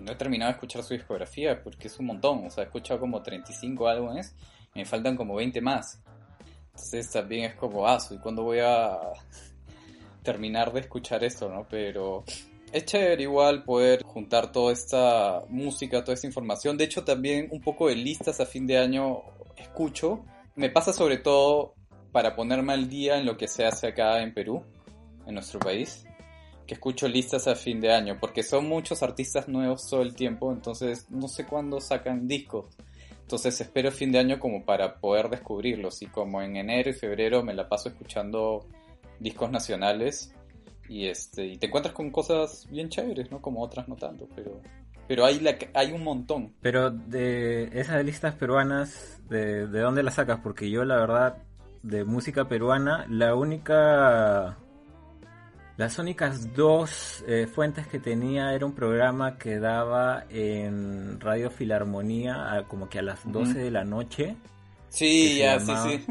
no 0.00 0.12
he 0.12 0.16
terminado 0.16 0.50
de 0.50 0.54
escuchar 0.54 0.82
su 0.82 0.94
discografía 0.94 1.62
porque 1.62 1.88
es 1.88 1.98
un 1.98 2.06
montón. 2.06 2.46
O 2.46 2.50
sea, 2.50 2.64
he 2.64 2.66
escuchado 2.66 3.00
como 3.00 3.22
35 3.22 3.88
álbumes 3.88 4.34
y 4.74 4.80
me 4.80 4.84
faltan 4.84 5.16
como 5.16 5.34
20 5.34 5.60
más. 5.60 6.00
Entonces 6.70 7.10
también 7.10 7.44
es 7.44 7.54
como, 7.54 7.86
ah, 7.86 7.98
¿y 8.10 8.18
cuándo 8.18 8.42
voy 8.42 8.60
a 8.60 8.98
terminar 10.22 10.72
de 10.72 10.80
escuchar 10.80 11.22
esto, 11.24 11.48
no? 11.48 11.66
Pero 11.68 12.24
es 12.72 12.84
chévere 12.84 13.22
igual 13.22 13.64
poder 13.64 14.02
juntar 14.02 14.52
toda 14.52 14.72
esta 14.72 15.42
música, 15.48 16.02
toda 16.02 16.14
esta 16.14 16.26
información. 16.26 16.76
De 16.76 16.84
hecho, 16.84 17.04
también 17.04 17.48
un 17.50 17.60
poco 17.60 17.88
de 17.88 17.96
listas 17.96 18.40
a 18.40 18.46
fin 18.46 18.66
de 18.66 18.78
año 18.78 19.22
escucho. 19.56 20.24
Me 20.56 20.70
pasa 20.70 20.92
sobre 20.92 21.18
todo 21.18 21.74
para 22.12 22.34
ponerme 22.34 22.72
al 22.72 22.88
día 22.88 23.18
en 23.18 23.26
lo 23.26 23.36
que 23.36 23.48
se 23.48 23.64
hace 23.64 23.88
acá 23.88 24.22
en 24.22 24.34
Perú, 24.34 24.64
en 25.26 25.34
nuestro 25.34 25.60
país 25.60 26.04
que 26.70 26.74
escucho 26.74 27.08
listas 27.08 27.48
a 27.48 27.56
fin 27.56 27.80
de 27.80 27.92
año, 27.92 28.16
porque 28.20 28.44
son 28.44 28.68
muchos 28.68 29.02
artistas 29.02 29.48
nuevos 29.48 29.90
todo 29.90 30.02
el 30.02 30.14
tiempo, 30.14 30.52
entonces 30.52 31.10
no 31.10 31.26
sé 31.26 31.44
cuándo 31.44 31.80
sacan 31.80 32.28
discos. 32.28 32.66
Entonces 33.22 33.60
espero 33.60 33.90
fin 33.90 34.12
de 34.12 34.20
año 34.20 34.38
como 34.38 34.64
para 34.64 35.00
poder 35.00 35.30
descubrirlos 35.30 36.00
y 36.02 36.06
como 36.06 36.40
en 36.42 36.54
enero 36.56 36.90
y 36.90 36.92
febrero 36.92 37.42
me 37.42 37.54
la 37.54 37.68
paso 37.68 37.88
escuchando 37.88 38.68
discos 39.18 39.50
nacionales 39.50 40.32
y 40.88 41.08
este 41.08 41.44
y 41.44 41.56
te 41.56 41.66
encuentras 41.66 41.92
con 41.92 42.10
cosas 42.10 42.68
bien 42.70 42.88
chéveres, 42.88 43.32
¿no? 43.32 43.42
Como 43.42 43.64
otras 43.64 43.88
no 43.88 43.96
tanto, 43.96 44.28
pero 44.36 44.60
pero 45.08 45.24
hay 45.24 45.44
hay 45.74 45.90
un 45.90 46.04
montón. 46.04 46.54
Pero 46.60 46.92
de 46.92 47.68
esas 47.72 48.04
listas 48.04 48.36
peruanas, 48.36 49.20
¿de, 49.28 49.66
¿de 49.66 49.80
dónde 49.80 50.04
las 50.04 50.14
sacas? 50.14 50.38
Porque 50.40 50.70
yo 50.70 50.84
la 50.84 50.98
verdad 50.98 51.38
de 51.82 52.04
música 52.04 52.48
peruana, 52.48 53.06
la 53.08 53.34
única 53.34 54.56
las 55.80 55.98
únicas 55.98 56.54
dos 56.54 57.24
eh, 57.26 57.46
fuentes 57.46 57.86
que 57.86 57.98
tenía 57.98 58.52
era 58.52 58.66
un 58.66 58.74
programa 58.74 59.38
que 59.38 59.58
daba 59.58 60.24
en 60.28 61.18
Radio 61.20 61.50
Filarmonía 61.50 62.66
como 62.68 62.90
que 62.90 62.98
a 62.98 63.02
las 63.02 63.20
12 63.24 63.58
de 63.58 63.70
la 63.70 63.82
noche. 63.82 64.36
Sí, 64.90 65.38
ya, 65.38 65.58
sí, 65.58 65.72
sí. 65.86 66.04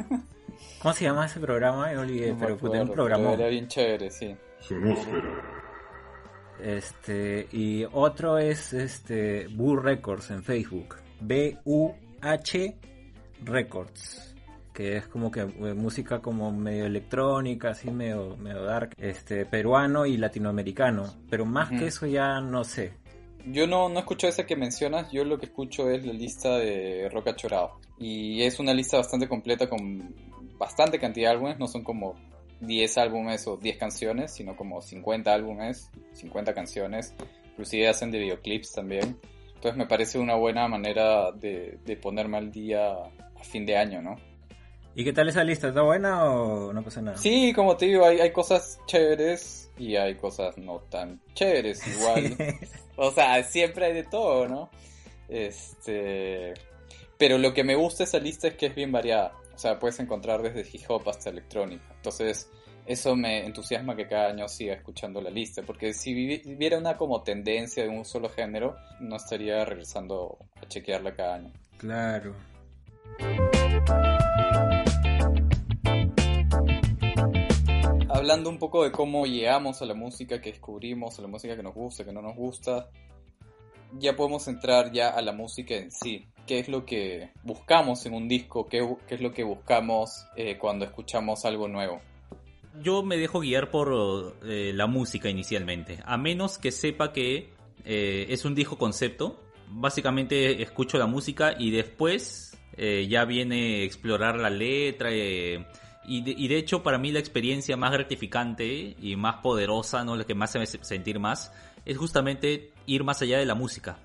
¿Cómo 0.81 0.93
se 0.95 1.03
llama 1.03 1.27
ese 1.27 1.39
programa? 1.39 1.85
Me 1.85 1.99
olvidé, 1.99 2.33
pero 2.39 2.57
fue 2.57 2.81
un 2.81 2.89
programa. 2.89 3.33
Era 3.33 3.47
bien 3.47 3.67
chévere, 3.67 4.09
sí. 4.09 4.35
Este, 6.59 7.47
y 7.51 7.85
otro 7.91 8.39
es 8.39 8.73
este 8.73 9.47
Bu 9.49 9.75
Records 9.75 10.31
en 10.31 10.41
Facebook. 10.41 10.95
B-U-H 11.21 12.77
Records 13.43 14.28
que 14.79 14.95
es 14.95 15.07
como 15.07 15.29
que 15.29 15.41
eh, 15.41 15.73
música 15.73 16.21
como 16.21 16.53
medio 16.53 16.85
electrónica, 16.85 17.71
así 17.71 17.91
medio, 17.91 18.37
medio 18.37 18.63
dark, 18.63 18.95
este, 18.97 19.45
peruano 19.45 20.05
y 20.05 20.15
latinoamericano, 20.15 21.15
pero 21.29 21.45
más 21.45 21.69
que 21.69 21.87
eso 21.87 22.05
ya 22.07 22.39
no 22.39 22.63
sé. 22.63 22.93
Yo 23.45 23.67
no, 23.67 23.89
no 23.89 23.99
escucho 23.99 24.29
esa 24.29 24.45
que 24.45 24.55
mencionas, 24.55 25.11
yo 25.11 25.25
lo 25.25 25.37
que 25.37 25.47
escucho 25.47 25.89
es 25.89 26.05
la 26.05 26.13
lista 26.13 26.57
de 26.59 27.09
Roca 27.11 27.35
Chorado. 27.35 27.77
Y 27.97 28.41
es 28.43 28.57
una 28.61 28.73
lista 28.73 28.95
bastante 28.95 29.27
completa 29.27 29.67
con 29.67 30.15
bastante 30.57 30.97
cantidad 30.97 31.31
de 31.31 31.35
álbumes, 31.35 31.59
no 31.59 31.67
son 31.67 31.83
como 31.83 32.15
10 32.61 32.97
álbumes 32.99 33.47
o 33.47 33.57
10 33.57 33.77
canciones, 33.77 34.33
sino 34.33 34.55
como 34.55 34.81
50 34.81 35.33
álbumes, 35.33 35.89
50 36.13 36.53
canciones. 36.53 37.13
Inclusive 37.49 37.89
hacen 37.89 38.11
de 38.11 38.19
videoclips 38.19 38.71
también. 38.71 39.19
Entonces 39.55 39.75
me 39.75 39.87
parece 39.87 40.19
una 40.19 40.35
buena 40.35 40.69
manera 40.69 41.33
de, 41.33 41.79
de 41.83 41.97
ponerme 41.97 42.37
al 42.37 42.49
día 42.49 42.93
a 42.93 43.43
fin 43.43 43.65
de 43.65 43.75
año, 43.75 44.01
¿no? 44.01 44.28
¿Y 44.99 45.05
qué 45.05 45.13
tal 45.13 45.29
esa 45.29 45.45
lista? 45.45 45.69
¿Está 45.69 45.81
buena 45.81 46.25
o 46.25 46.73
no 46.73 46.83
pasa 46.83 47.01
nada? 47.01 47.17
Sí, 47.17 47.53
como 47.53 47.77
te 47.77 47.85
digo, 47.85 48.05
hay, 48.05 48.19
hay 48.19 48.33
cosas 48.33 48.81
chéveres 48.85 49.71
y 49.77 49.95
hay 49.95 50.15
cosas 50.15 50.57
no 50.57 50.79
tan 50.89 51.21
chéveres 51.33 51.87
igual. 51.87 52.35
o 52.97 53.09
sea, 53.09 53.41
siempre 53.43 53.85
hay 53.85 53.93
de 53.93 54.03
todo, 54.03 54.49
¿no? 54.49 54.69
Este... 55.29 56.53
Pero 57.17 57.37
lo 57.37 57.53
que 57.53 57.63
me 57.63 57.75
gusta 57.75 57.99
de 57.99 58.09
esa 58.09 58.19
lista 58.19 58.49
es 58.49 58.55
que 58.55 58.65
es 58.65 58.75
bien 58.75 58.91
variada. 58.91 59.37
O 59.55 59.57
sea, 59.57 59.79
puedes 59.79 59.97
encontrar 60.01 60.41
desde 60.41 60.67
hip 60.69 60.83
hop 60.89 61.07
hasta 61.07 61.29
electrónica. 61.29 61.85
Entonces, 61.95 62.51
eso 62.85 63.15
me 63.15 63.45
entusiasma 63.45 63.95
que 63.95 64.05
cada 64.05 64.31
año 64.31 64.49
siga 64.49 64.73
escuchando 64.73 65.21
la 65.21 65.29
lista. 65.29 65.61
Porque 65.63 65.93
si 65.93 66.13
viviera 66.13 66.77
una 66.77 66.97
como 66.97 67.23
tendencia 67.23 67.83
de 67.83 67.89
un 67.89 68.03
solo 68.03 68.27
género, 68.27 68.75
no 68.99 69.15
estaría 69.15 69.63
regresando 69.63 70.39
a 70.61 70.67
chequearla 70.67 71.15
cada 71.15 71.35
año. 71.35 71.53
Claro. 71.77 72.35
Hablando 78.29 78.51
un 78.51 78.59
poco 78.59 78.83
de 78.83 78.91
cómo 78.91 79.25
llegamos 79.25 79.81
a 79.81 79.87
la 79.87 79.95
música 79.95 80.39
que 80.39 80.51
descubrimos, 80.51 81.17
a 81.17 81.23
la 81.23 81.27
música 81.27 81.55
que 81.55 81.63
nos 81.63 81.73
gusta, 81.73 82.05
que 82.05 82.13
no 82.13 82.21
nos 82.21 82.35
gusta, 82.35 82.91
ya 83.97 84.15
podemos 84.15 84.47
entrar 84.47 84.91
ya 84.91 85.09
a 85.09 85.23
la 85.23 85.33
música 85.33 85.73
en 85.73 85.89
sí. 85.89 86.27
¿Qué 86.45 86.59
es 86.59 86.69
lo 86.69 86.85
que 86.85 87.31
buscamos 87.41 88.05
en 88.05 88.13
un 88.13 88.27
disco? 88.27 88.67
¿Qué, 88.67 88.87
qué 89.07 89.15
es 89.15 89.21
lo 89.21 89.33
que 89.33 89.43
buscamos 89.43 90.27
eh, 90.35 90.59
cuando 90.59 90.85
escuchamos 90.85 91.43
algo 91.43 91.67
nuevo? 91.67 92.01
Yo 92.83 93.01
me 93.01 93.17
dejo 93.17 93.39
guiar 93.39 93.71
por 93.71 94.35
eh, 94.43 94.73
la 94.75 94.85
música 94.85 95.27
inicialmente, 95.27 95.97
a 96.05 96.15
menos 96.19 96.59
que 96.59 96.71
sepa 96.71 97.11
que 97.11 97.49
eh, 97.83 98.27
es 98.29 98.45
un 98.45 98.53
disco 98.53 98.77
concepto. 98.77 99.39
Básicamente 99.69 100.61
escucho 100.61 100.99
la 100.99 101.07
música 101.07 101.55
y 101.57 101.71
después 101.71 102.45
ya 102.77 103.25
viene 103.25 103.83
explorar 103.83 104.37
la 104.37 104.51
letra. 104.51 105.09
Y 106.09 106.21
de, 106.23 106.31
y 106.35 106.47
de, 106.47 106.57
hecho 106.57 106.81
para 106.81 106.97
mí 106.97 107.11
la 107.11 107.19
experiencia 107.19 107.77
más 107.77 107.91
gratificante 107.91 108.95
y 108.99 109.15
más 109.15 109.37
poderosa, 109.37 110.03
¿no? 110.03 110.15
la 110.15 110.23
que 110.23 110.33
más 110.33 110.51
se 110.51 110.57
me 110.57 110.63
hace 110.63 110.79
sentir 110.81 111.19
más, 111.19 111.53
es 111.85 111.97
justamente 111.97 112.71
ir 112.87 113.03
más 113.03 113.21
allá 113.21 113.37
de 113.37 113.45
la 113.45 113.53
música. 113.53 113.99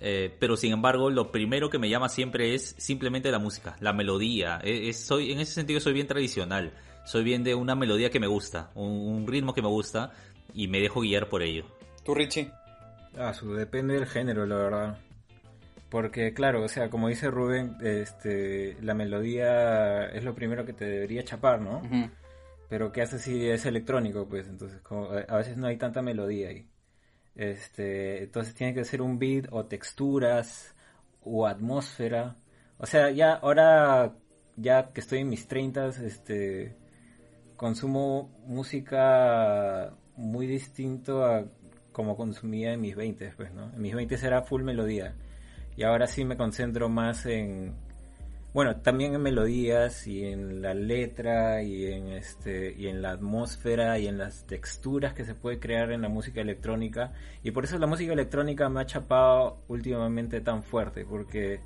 Eh, 0.00 0.34
pero 0.40 0.56
sin 0.56 0.72
embargo, 0.72 1.10
lo 1.10 1.30
primero 1.30 1.68
que 1.68 1.78
me 1.78 1.90
llama 1.90 2.08
siempre 2.08 2.54
es 2.54 2.74
simplemente 2.78 3.30
la 3.30 3.38
música, 3.38 3.76
la 3.80 3.92
melodía. 3.92 4.58
Es, 4.64 5.04
soy, 5.04 5.32
en 5.32 5.40
ese 5.40 5.52
sentido 5.52 5.80
soy 5.80 5.92
bien 5.92 6.06
tradicional. 6.06 6.72
Soy 7.04 7.24
bien 7.24 7.44
de 7.44 7.54
una 7.54 7.74
melodía 7.74 8.10
que 8.10 8.20
me 8.20 8.26
gusta, 8.26 8.70
un, 8.74 8.90
un 8.90 9.26
ritmo 9.26 9.52
que 9.52 9.62
me 9.62 9.68
gusta 9.68 10.12
y 10.54 10.68
me 10.68 10.80
dejo 10.80 11.00
guiar 11.00 11.28
por 11.28 11.42
ello. 11.42 11.64
¿Tú, 12.04 12.14
Richie? 12.14 12.50
Ah, 13.18 13.34
su, 13.34 13.52
depende 13.54 13.94
del 13.94 14.06
género, 14.06 14.46
la 14.46 14.56
verdad. 14.56 14.98
Porque 15.90 16.32
claro, 16.32 16.62
o 16.62 16.68
sea, 16.68 16.88
como 16.88 17.08
dice 17.08 17.30
Rubén, 17.30 17.76
este, 17.82 18.76
la 18.80 18.94
melodía 18.94 20.06
es 20.06 20.24
lo 20.24 20.34
primero 20.34 20.64
que 20.64 20.72
te 20.72 20.84
debería 20.84 21.24
chapar, 21.24 21.60
¿no? 21.60 21.78
Uh 21.78 21.82
-huh. 21.82 22.10
Pero 22.68 22.92
¿qué 22.92 23.02
hace 23.02 23.18
si 23.18 23.48
es 23.48 23.66
electrónico? 23.66 24.28
Pues 24.28 24.48
entonces 24.48 24.80
como, 24.82 25.08
a 25.10 25.36
veces 25.36 25.56
no 25.56 25.66
hay 25.66 25.76
tanta 25.76 26.00
melodía 26.02 26.50
ahí. 26.50 26.68
Este, 27.34 28.24
entonces 28.24 28.54
tiene 28.54 28.74
que 28.74 28.84
ser 28.84 29.02
un 29.02 29.18
beat 29.18 29.46
o 29.50 29.66
texturas 29.66 30.74
o 31.22 31.46
atmósfera. 31.46 32.36
O 32.78 32.86
sea, 32.86 33.10
ya 33.10 33.34
ahora, 33.34 34.14
ya 34.56 34.92
que 34.92 35.00
estoy 35.00 35.20
en 35.20 35.28
mis 35.28 35.48
30, 35.48 35.88
este, 36.04 36.76
consumo 37.56 38.30
música 38.46 39.92
muy 40.16 40.46
distinto 40.46 41.24
a 41.24 41.44
como 41.92 42.16
consumía 42.16 42.72
en 42.72 42.80
mis 42.80 42.94
20, 42.94 43.32
pues, 43.36 43.52
¿no? 43.52 43.72
En 43.74 43.82
mis 43.82 43.94
20 43.94 44.14
era 44.24 44.42
full 44.42 44.62
melodía. 44.62 45.14
Y 45.80 45.82
ahora 45.82 46.06
sí 46.06 46.26
me 46.26 46.36
concentro 46.36 46.90
más 46.90 47.24
en, 47.24 47.74
bueno, 48.52 48.82
también 48.82 49.14
en 49.14 49.22
melodías 49.22 50.06
y 50.06 50.26
en 50.26 50.60
la 50.60 50.74
letra 50.74 51.62
y 51.62 51.86
en 51.86 52.08
este 52.08 52.74
y 52.76 52.88
en 52.88 53.00
la 53.00 53.12
atmósfera 53.12 53.98
y 53.98 54.06
en 54.06 54.18
las 54.18 54.46
texturas 54.46 55.14
que 55.14 55.24
se 55.24 55.34
puede 55.34 55.58
crear 55.58 55.90
en 55.90 56.02
la 56.02 56.10
música 56.10 56.42
electrónica 56.42 57.14
y 57.42 57.52
por 57.52 57.64
eso 57.64 57.78
la 57.78 57.86
música 57.86 58.12
electrónica 58.12 58.68
me 58.68 58.82
ha 58.82 58.84
chapado 58.84 59.62
últimamente 59.68 60.42
tan 60.42 60.62
fuerte 60.62 61.06
porque 61.06 61.60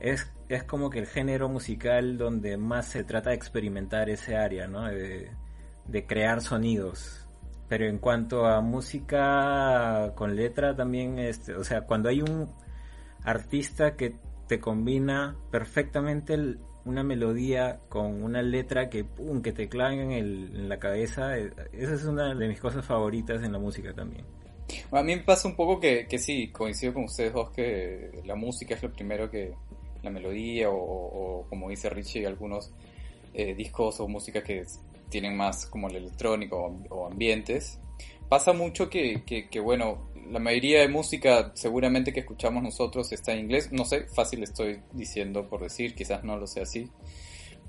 es, 0.00 0.32
es 0.48 0.62
como 0.62 0.88
que 0.88 1.00
el 1.00 1.06
género 1.06 1.48
musical 1.48 2.16
donde 2.16 2.56
más 2.56 2.86
se 2.86 3.02
trata 3.02 3.30
de 3.30 3.36
experimentar 3.36 4.10
ese 4.10 4.36
área, 4.36 4.68
¿no? 4.68 4.84
De, 4.86 5.28
de 5.88 6.06
crear 6.06 6.40
sonidos. 6.40 7.26
Pero 7.68 7.86
en 7.86 7.98
cuanto 7.98 8.46
a 8.46 8.60
música 8.60 10.12
con 10.14 10.36
letra 10.36 10.76
también, 10.76 11.18
este, 11.18 11.54
o 11.54 11.64
sea, 11.64 11.80
cuando 11.80 12.08
hay 12.08 12.22
un 12.22 12.48
artista 13.24 13.96
que 13.96 14.14
te 14.48 14.60
combina 14.60 15.36
perfectamente 15.50 16.34
el, 16.34 16.58
una 16.84 17.02
melodía 17.02 17.80
con 17.88 18.22
una 18.22 18.42
letra 18.42 18.88
que 18.88 19.04
pum, 19.04 19.42
que 19.42 19.52
te 19.52 19.68
clava 19.68 19.94
en, 19.94 20.12
en, 20.12 20.68
la 20.68 20.78
cabeza. 20.78 21.36
Esa 21.36 21.94
es 21.94 22.04
una 22.04 22.34
de 22.34 22.48
mis 22.48 22.60
cosas 22.60 22.84
favoritas 22.84 23.42
en 23.42 23.52
la 23.52 23.58
música 23.58 23.92
también. 23.92 24.24
A 24.90 25.02
mí 25.02 25.16
me 25.16 25.22
pasa 25.22 25.48
un 25.48 25.56
poco 25.56 25.78
que, 25.78 26.06
que 26.06 26.18
sí, 26.18 26.48
coincido 26.50 26.94
con 26.94 27.04
ustedes 27.04 27.32
dos 27.32 27.50
que 27.50 28.22
la 28.24 28.34
música 28.34 28.74
es 28.74 28.82
lo 28.82 28.92
primero 28.92 29.30
que 29.30 29.52
la 30.02 30.10
melodía 30.10 30.70
o, 30.70 30.76
o 30.76 31.46
como 31.48 31.68
dice 31.68 31.88
Richie, 31.90 32.26
algunos 32.26 32.72
eh, 33.34 33.54
discos 33.54 34.00
o 34.00 34.08
música 34.08 34.42
que 34.42 34.64
tienen 35.08 35.36
más 35.36 35.66
como 35.66 35.88
el 35.88 35.96
electrónico 35.96 36.56
o, 36.56 36.94
o 36.94 37.06
ambientes. 37.06 37.78
Pasa 38.28 38.52
mucho 38.52 38.88
que, 38.88 39.22
que, 39.24 39.48
que 39.48 39.60
bueno, 39.60 40.08
la 40.30 40.38
mayoría 40.38 40.80
de 40.80 40.88
música 40.88 41.52
seguramente 41.54 42.12
que 42.12 42.20
escuchamos 42.20 42.62
nosotros 42.62 43.12
está 43.12 43.32
en 43.32 43.40
inglés. 43.40 43.70
No 43.72 43.84
sé, 43.84 44.06
fácil 44.14 44.42
estoy 44.42 44.80
diciendo 44.92 45.48
por 45.48 45.62
decir, 45.62 45.94
quizás 45.94 46.24
no 46.24 46.36
lo 46.36 46.46
sea 46.46 46.64
así. 46.64 46.90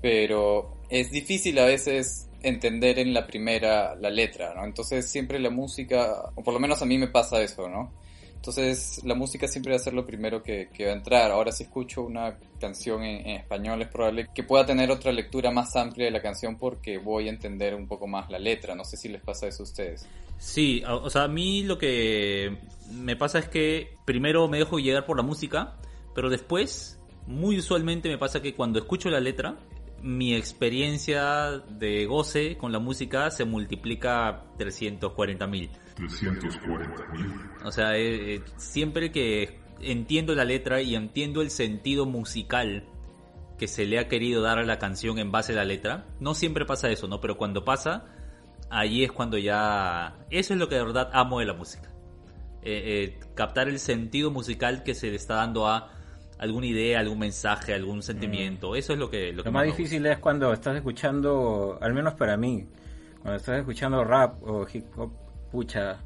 Pero 0.00 0.78
es 0.88 1.10
difícil 1.10 1.58
a 1.58 1.64
veces 1.64 2.28
entender 2.42 2.98
en 2.98 3.14
la 3.14 3.26
primera 3.26 3.94
la 3.94 4.10
letra, 4.10 4.54
¿no? 4.54 4.64
Entonces 4.64 5.08
siempre 5.08 5.38
la 5.38 5.50
música, 5.50 6.30
o 6.34 6.42
por 6.42 6.52
lo 6.52 6.60
menos 6.60 6.82
a 6.82 6.86
mí 6.86 6.98
me 6.98 7.08
pasa 7.08 7.40
eso, 7.40 7.68
¿no? 7.68 7.92
Entonces 8.34 9.02
la 9.04 9.14
música 9.14 9.48
siempre 9.48 9.72
va 9.72 9.76
a 9.76 9.82
ser 9.82 9.94
lo 9.94 10.04
primero 10.04 10.42
que, 10.42 10.68
que 10.70 10.84
va 10.84 10.92
a 10.92 10.96
entrar. 10.96 11.30
Ahora 11.30 11.50
si 11.50 11.62
escucho 11.62 12.02
una 12.02 12.38
canción 12.60 13.02
en, 13.02 13.26
en, 13.26 13.36
español 13.36 13.80
es 13.80 13.88
probable 13.88 14.28
que 14.34 14.42
pueda 14.42 14.66
tener 14.66 14.90
otra 14.90 15.12
lectura 15.12 15.50
más 15.50 15.74
amplia 15.76 16.04
de 16.04 16.10
la 16.10 16.20
canción 16.20 16.58
porque 16.58 16.98
voy 16.98 17.28
a 17.28 17.30
entender 17.30 17.74
un 17.74 17.88
poco 17.88 18.06
más 18.06 18.28
la 18.30 18.38
letra. 18.38 18.74
No 18.74 18.84
sé 18.84 18.98
si 18.98 19.08
les 19.08 19.22
pasa 19.22 19.46
eso 19.48 19.62
a 19.62 19.64
ustedes. 19.64 20.06
Sí, 20.38 20.82
o 20.86 21.08
sea, 21.10 21.24
a 21.24 21.28
mí 21.28 21.62
lo 21.62 21.78
que 21.78 22.58
me 22.92 23.16
pasa 23.16 23.38
es 23.38 23.48
que 23.48 23.96
primero 24.04 24.48
me 24.48 24.58
dejo 24.58 24.78
llegar 24.78 25.06
por 25.06 25.16
la 25.16 25.22
música, 25.22 25.76
pero 26.14 26.30
después, 26.30 27.00
muy 27.26 27.58
usualmente 27.58 28.08
me 28.08 28.18
pasa 28.18 28.42
que 28.42 28.54
cuando 28.54 28.78
escucho 28.78 29.10
la 29.10 29.20
letra, 29.20 29.56
mi 30.02 30.34
experiencia 30.34 31.62
de 31.68 32.04
goce 32.04 32.58
con 32.58 32.72
la 32.72 32.78
música 32.78 33.30
se 33.30 33.46
multiplica 33.46 34.44
340 34.58 35.46
mil. 35.46 35.70
340 35.96 37.06
mil. 37.12 37.32
O 37.64 37.72
sea, 37.72 37.96
eh, 37.96 38.42
siempre 38.58 39.10
que 39.10 39.60
entiendo 39.80 40.34
la 40.34 40.44
letra 40.44 40.82
y 40.82 40.94
entiendo 40.94 41.40
el 41.40 41.50
sentido 41.50 42.04
musical 42.06 42.86
que 43.58 43.68
se 43.68 43.86
le 43.86 43.98
ha 43.98 44.08
querido 44.08 44.42
dar 44.42 44.58
a 44.58 44.64
la 44.64 44.78
canción 44.78 45.18
en 45.18 45.30
base 45.30 45.52
a 45.52 45.56
la 45.56 45.64
letra, 45.64 46.06
no 46.20 46.34
siempre 46.34 46.66
pasa 46.66 46.90
eso, 46.90 47.08
¿no? 47.08 47.20
Pero 47.20 47.36
cuando 47.36 47.64
pasa, 47.64 48.04
ahí 48.74 49.04
es 49.04 49.12
cuando 49.12 49.38
ya... 49.38 50.14
Eso 50.30 50.52
es 50.52 50.58
lo 50.58 50.68
que 50.68 50.74
de 50.74 50.84
verdad 50.84 51.10
amo 51.12 51.38
de 51.38 51.46
la 51.46 51.54
música. 51.54 51.88
Eh, 52.62 53.14
eh, 53.20 53.20
captar 53.34 53.68
el 53.68 53.78
sentido 53.78 54.30
musical 54.30 54.82
que 54.82 54.94
se 54.94 55.08
le 55.08 55.16
está 55.16 55.36
dando 55.36 55.68
a 55.68 55.92
alguna 56.38 56.66
idea, 56.66 56.98
algún 56.98 57.20
mensaje, 57.20 57.72
algún 57.72 58.02
sentimiento. 58.02 58.72
Mm. 58.72 58.76
Eso 58.76 58.92
es 58.94 58.98
lo 58.98 59.10
que... 59.10 59.30
Lo, 59.30 59.38
lo 59.38 59.44
que 59.44 59.50
más 59.50 59.64
difícil 59.64 60.04
es 60.06 60.18
cuando 60.18 60.52
estás 60.52 60.76
escuchando, 60.76 61.78
al 61.80 61.94
menos 61.94 62.14
para 62.14 62.36
mí, 62.36 62.66
cuando 63.22 63.38
estás 63.38 63.58
escuchando 63.58 64.02
rap 64.04 64.42
o 64.42 64.66
hip 64.72 64.86
hop, 64.96 65.12
pucha, 65.52 66.00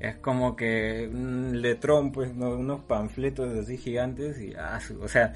es 0.00 0.16
como 0.16 0.56
que 0.56 1.08
un 1.12 1.62
letrón, 1.62 2.10
pues, 2.10 2.34
¿no? 2.34 2.50
unos 2.50 2.80
panfletos 2.80 3.56
así 3.56 3.76
gigantes 3.76 4.40
y, 4.40 4.54
ah, 4.54 4.80
o 5.00 5.08
sea, 5.08 5.34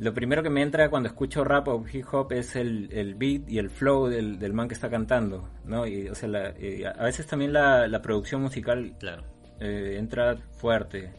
lo 0.00 0.14
primero 0.14 0.42
que 0.42 0.48
me 0.48 0.62
entra 0.62 0.88
cuando 0.88 1.10
escucho 1.10 1.44
rap 1.44 1.68
o 1.68 1.84
hip 1.92 2.06
hop 2.10 2.32
es 2.32 2.56
el, 2.56 2.88
el 2.90 3.14
beat 3.16 3.46
y 3.50 3.58
el 3.58 3.68
flow 3.68 4.06
del, 4.08 4.38
del, 4.38 4.54
man 4.54 4.66
que 4.66 4.72
está 4.72 4.88
cantando, 4.88 5.50
¿no? 5.66 5.86
Y, 5.86 6.08
o 6.08 6.14
sea, 6.14 6.28
la, 6.30 6.58
y 6.58 6.84
a 6.84 6.92
veces 7.02 7.26
también 7.26 7.52
la, 7.52 7.86
la 7.86 8.00
producción 8.00 8.40
musical 8.40 8.96
claro. 8.98 9.24
eh, 9.60 9.96
entra 9.98 10.36
fuerte, 10.56 11.12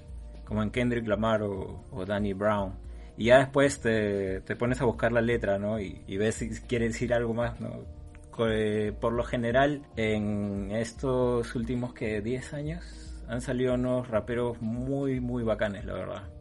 como 0.46 0.64
en 0.64 0.72
Kendrick 0.72 1.08
Lamar 1.08 1.44
o, 1.44 1.86
o 1.92 2.06
Danny 2.08 2.34
Brown. 2.34 2.74
Y 3.18 3.26
ya 3.26 3.38
después 3.38 3.80
te, 3.82 4.42
te, 4.42 4.56
pones 4.56 4.82
a 4.82 4.86
buscar 4.86 5.12
la 5.12 5.22
letra, 5.22 5.60
¿no? 5.60 5.80
Y, 5.80 6.02
y 6.08 6.18
ves 6.18 6.36
si 6.36 6.50
quiere 6.62 6.88
decir 6.88 7.14
algo 7.14 7.36
más, 7.36 7.62
¿no? 7.62 7.86
Eh, 8.50 8.94
por 9.00 9.14
lo 9.14 9.24
general, 9.24 9.84
en 9.96 10.72
estos 10.72 11.54
últimos 11.54 11.94
que 11.94 12.22
10 12.22 12.54
años 12.56 13.24
han 13.28 13.42
salido 13.42 13.76
unos 13.76 14.08
raperos 14.08 14.60
muy, 14.60 15.20
muy 15.20 15.44
bacanes, 15.44 15.86
la 15.86 15.94
verdad. 15.94 16.41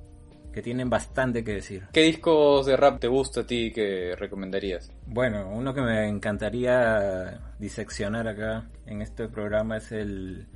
Que 0.53 0.63
tienen 0.63 0.91
bastante 0.91 1.45
que 1.45 1.55
decir. 1.55 1.87
¿Qué 1.93 2.03
discos 2.03 2.67
de 2.67 2.77
rap 2.77 2.99
te 2.99 3.07
gusta 3.07 3.43
a 3.43 3.47
ti 3.47 3.71
que 3.73 4.17
recomendarías? 4.17 4.93
Bueno, 5.07 5.49
uno 5.49 5.73
que 5.73 5.81
me 5.81 6.09
encantaría 6.09 7.41
diseccionar 7.59 8.27
acá 8.27 8.69
en 8.87 9.01
este 9.01 9.29
programa 9.29 9.77
es 9.77 9.93
el 9.93 10.49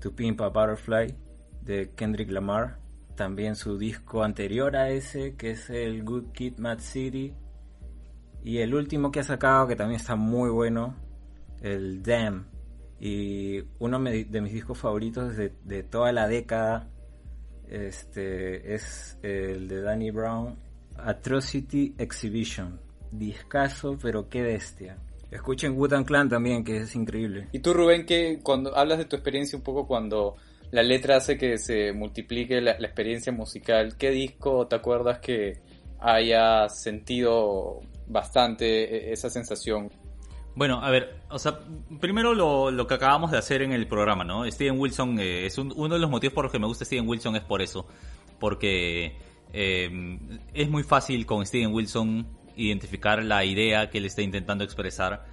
To 0.00 0.14
Pimp 0.14 0.40
a 0.42 0.48
Butterfly 0.48 1.14
de 1.62 1.90
Kendrick 1.94 2.30
Lamar. 2.30 2.78
también 3.16 3.54
su 3.54 3.76
disco 3.76 4.22
anterior 4.22 4.76
a 4.76 4.90
ese, 4.90 5.36
que 5.36 5.50
es 5.50 5.68
el 5.68 6.04
Good 6.04 6.32
Kid 6.32 6.58
Mad 6.58 6.78
City. 6.78 7.34
Y 8.42 8.58
el 8.58 8.74
último 8.74 9.10
que 9.10 9.20
ha 9.20 9.24
sacado, 9.24 9.66
que 9.68 9.76
también 9.76 10.00
está 10.00 10.16
muy 10.16 10.48
bueno, 10.48 10.96
el 11.60 12.02
Damn. 12.02 12.46
Y 12.98 13.62
uno 13.78 13.98
de 14.00 14.40
mis 14.40 14.52
discos 14.52 14.78
favoritos 14.78 15.36
de, 15.36 15.52
de 15.64 15.82
toda 15.82 16.12
la 16.12 16.28
década 16.28 16.88
este, 17.70 18.74
es 18.74 19.16
el 19.22 19.68
de 19.68 19.80
Danny 19.80 20.10
Brown, 20.10 20.56
Atrocity 20.96 21.94
Exhibition. 21.98 22.80
Discaso, 23.10 23.96
pero 24.00 24.28
qué 24.28 24.42
bestia. 24.42 24.96
Escuchen 25.30 25.78
Wutan 25.78 26.04
Clan 26.04 26.28
también, 26.28 26.64
que 26.64 26.78
es 26.78 26.94
increíble. 26.96 27.48
Y 27.52 27.60
tú, 27.60 27.72
Rubén, 27.72 28.04
que 28.04 28.40
cuando 28.42 28.76
hablas 28.76 28.98
de 28.98 29.04
tu 29.04 29.16
experiencia 29.16 29.56
un 29.56 29.62
poco 29.62 29.86
cuando 29.86 30.36
la 30.72 30.82
letra 30.82 31.16
hace 31.16 31.36
que 31.38 31.58
se 31.58 31.92
multiplique 31.92 32.60
la, 32.60 32.72
experiencia 32.72 33.32
musical, 33.32 33.96
¿qué 33.96 34.10
disco 34.10 34.66
te 34.66 34.76
acuerdas 34.76 35.20
que 35.20 35.58
haya 36.00 36.68
sentido 36.68 37.80
bastante 38.06 39.10
e, 39.10 39.12
esa 39.12 39.30
sensación? 39.30 39.90
Bueno, 40.54 40.82
a 40.82 40.90
ver, 40.90 41.20
o 41.30 41.38
sea, 41.38 41.60
primero 42.00 42.34
lo, 42.34 42.86
que 42.86 42.94
acabamos 42.94 43.30
de 43.30 43.38
hacer 43.38 43.62
en 43.62 43.72
el 43.72 43.86
programa, 43.86 44.24
¿no? 44.24 44.50
Steven 44.50 44.78
Wilson, 44.78 45.18
eh, 45.20 45.46
es 45.46 45.58
uno 45.58 45.94
de 45.94 46.00
los 46.00 46.10
motivos 46.10 46.34
por 46.34 46.44
los 46.44 46.52
que 46.52 46.58
me 46.58 46.66
gusta 46.66 46.84
Steven 46.84 47.08
Wilson 47.08 47.36
es 47.36 47.42
por 47.42 47.62
eso, 47.62 47.86
porque 48.38 49.16
eh, 49.52 50.18
es 50.52 50.68
muy 50.68 50.82
fácil 50.82 51.24
con 51.24 51.46
Steven 51.46 51.72
Wilson 51.72 52.26
identificar 52.56 53.22
la 53.24 53.44
idea 53.44 53.90
que 53.90 53.98
él 53.98 54.06
está 54.06 54.22
intentando 54.22 54.64
expresar 54.64 55.24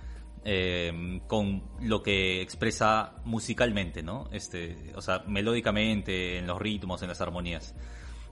eh, 0.45 1.20
con 1.28 1.61
lo 1.82 2.01
que 2.01 2.41
expresa 2.41 3.15
musicalmente, 3.26 4.01
¿no? 4.01 4.30
Este, 4.32 4.93
o 4.95 5.01
sea, 5.01 5.24
melódicamente, 5.28 6.38
en 6.38 6.47
los 6.47 6.57
ritmos, 6.57 7.01
en 7.01 7.09
las 7.09 7.20
armonías. 7.20 7.76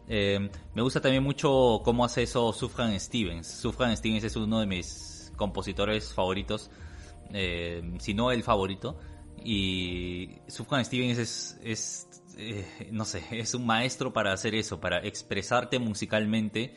Eh, 0.07 0.49
me 0.73 0.81
gusta 0.81 1.01
también 1.01 1.23
mucho 1.23 1.81
cómo 1.83 2.05
hace 2.05 2.23
eso 2.23 2.53
Sufjan 2.53 2.97
Stevens. 2.99 3.47
Sufjan 3.47 3.97
Stevens 3.97 4.23
es 4.23 4.35
uno 4.35 4.59
de 4.61 4.65
mis 4.65 5.14
compositores 5.35 6.13
favoritos, 6.13 6.71
eh, 7.33 7.81
si 7.99 8.13
no 8.13 8.31
el 8.31 8.43
favorito. 8.43 8.97
Y 9.43 10.39
Sufjan 10.47 10.83
Stevens 10.85 11.19
es, 11.19 11.59
es 11.63 12.07
no 12.91 13.05
sé, 13.05 13.23
es 13.31 13.53
un 13.53 13.65
maestro 13.65 14.13
para 14.13 14.33
hacer 14.33 14.55
eso, 14.55 14.79
para 14.79 14.99
expresarte 14.99 15.79
musicalmente 15.79 16.75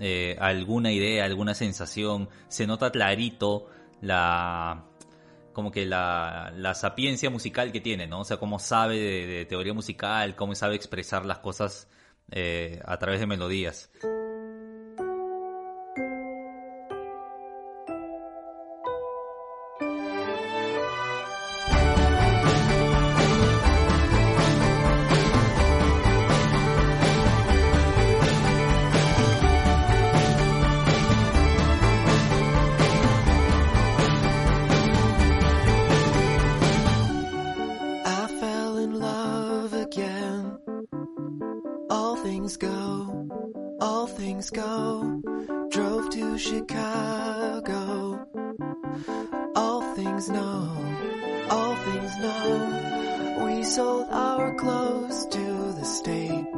eh, 0.00 0.36
alguna 0.40 0.92
idea, 0.92 1.24
alguna 1.24 1.54
sensación, 1.54 2.28
se 2.48 2.66
nota 2.66 2.90
clarito 2.90 3.66
la 4.00 4.84
como 5.52 5.70
que 5.70 5.86
la, 5.86 6.52
la 6.56 6.74
sapiencia 6.74 7.30
musical 7.30 7.70
que 7.70 7.80
tiene, 7.80 8.08
¿no? 8.08 8.20
O 8.20 8.24
sea, 8.24 8.38
cómo 8.38 8.58
sabe 8.58 8.98
de, 8.98 9.46
teoría 9.46 9.72
musical, 9.72 10.34
cómo 10.34 10.54
sabe 10.56 10.74
expresar 10.74 11.24
las 11.24 11.38
cosas 11.38 11.88
eh, 12.32 12.80
a 12.84 12.98
través 12.98 13.20
de 13.20 13.26
melodías. 13.26 13.90
things 42.24 42.56
go, 42.56 43.28
all 43.82 44.06
things 44.06 44.48
go. 44.48 45.20
Drove 45.70 46.08
to 46.08 46.38
Chicago. 46.38 48.26
All 49.54 49.82
things 49.94 50.30
know, 50.30 50.72
all 51.50 51.76
things 51.76 52.12
know. 52.24 53.44
We 53.44 53.62
sold 53.62 54.06
our 54.10 54.54
clothes 54.54 55.26
to 55.26 55.46
the 55.78 55.84
state. 55.84 56.53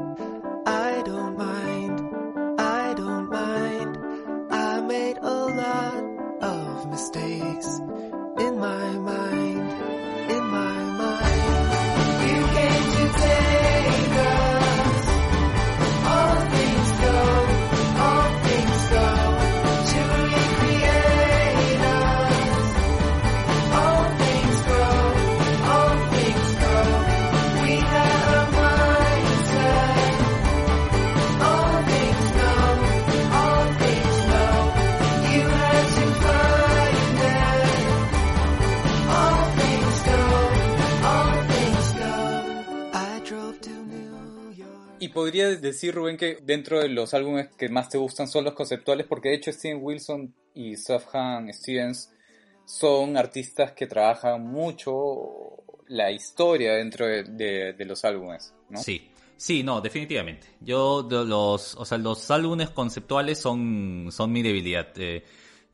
Podría 45.16 45.48
decir, 45.48 45.94
Rubén, 45.94 46.18
que 46.18 46.36
dentro 46.42 46.78
de 46.78 46.90
los 46.90 47.14
álbumes 47.14 47.48
que 47.56 47.70
más 47.70 47.88
te 47.88 47.96
gustan 47.96 48.28
son 48.28 48.44
los 48.44 48.52
conceptuales, 48.52 49.06
porque 49.06 49.30
de 49.30 49.36
hecho 49.36 49.50
Steven 49.50 49.78
Wilson 49.80 50.34
y 50.52 50.76
Sufjan 50.76 51.50
Stevens 51.54 52.12
son 52.66 53.16
artistas 53.16 53.72
que 53.72 53.86
trabajan 53.86 54.46
mucho 54.46 55.64
la 55.88 56.12
historia 56.12 56.74
dentro 56.74 57.06
de, 57.06 57.74
los 57.86 58.04
álbumes, 58.04 58.52
¿no? 58.68 58.78
Sí, 58.78 59.10
sí, 59.38 59.62
no, 59.62 59.80
definitivamente. 59.80 60.48
Yo, 60.60 61.08
los, 61.10 61.76
o 61.76 61.84
sea, 61.86 61.96
los 61.96 62.30
álbumes 62.30 62.68
conceptuales 62.68 63.38
son, 63.38 64.08
son 64.10 64.30
mi 64.30 64.42
debilidad. 64.42 64.88
Eh, 64.96 65.24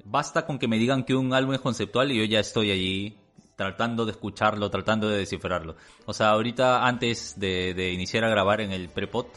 basta 0.05 0.47
con 0.47 0.57
que 0.57 0.69
me 0.69 0.79
digan 0.79 1.03
que 1.03 1.17
un 1.17 1.35
álbum 1.35 1.55
es 1.55 1.61
conceptual 1.61 2.13
y 2.13 2.19
yo 2.19 2.25
ya 2.25 2.39
estoy 2.39 2.71
allí 2.71 3.17
tratando 3.57 4.05
de 4.05 4.13
escucharlo, 4.13 4.71
tratando 4.71 5.09
de 5.09 5.19
descifrarlo. 5.19 5.77
O 6.07 6.13
sea, 6.13 6.31
ahorita 6.31 6.87
antes 6.87 7.39
de, 7.39 7.93
iniciar 7.93 8.25
a 8.25 8.29
grabar 8.29 8.61
en 8.61 8.73
el 8.73 8.89
prepot, 8.89 9.29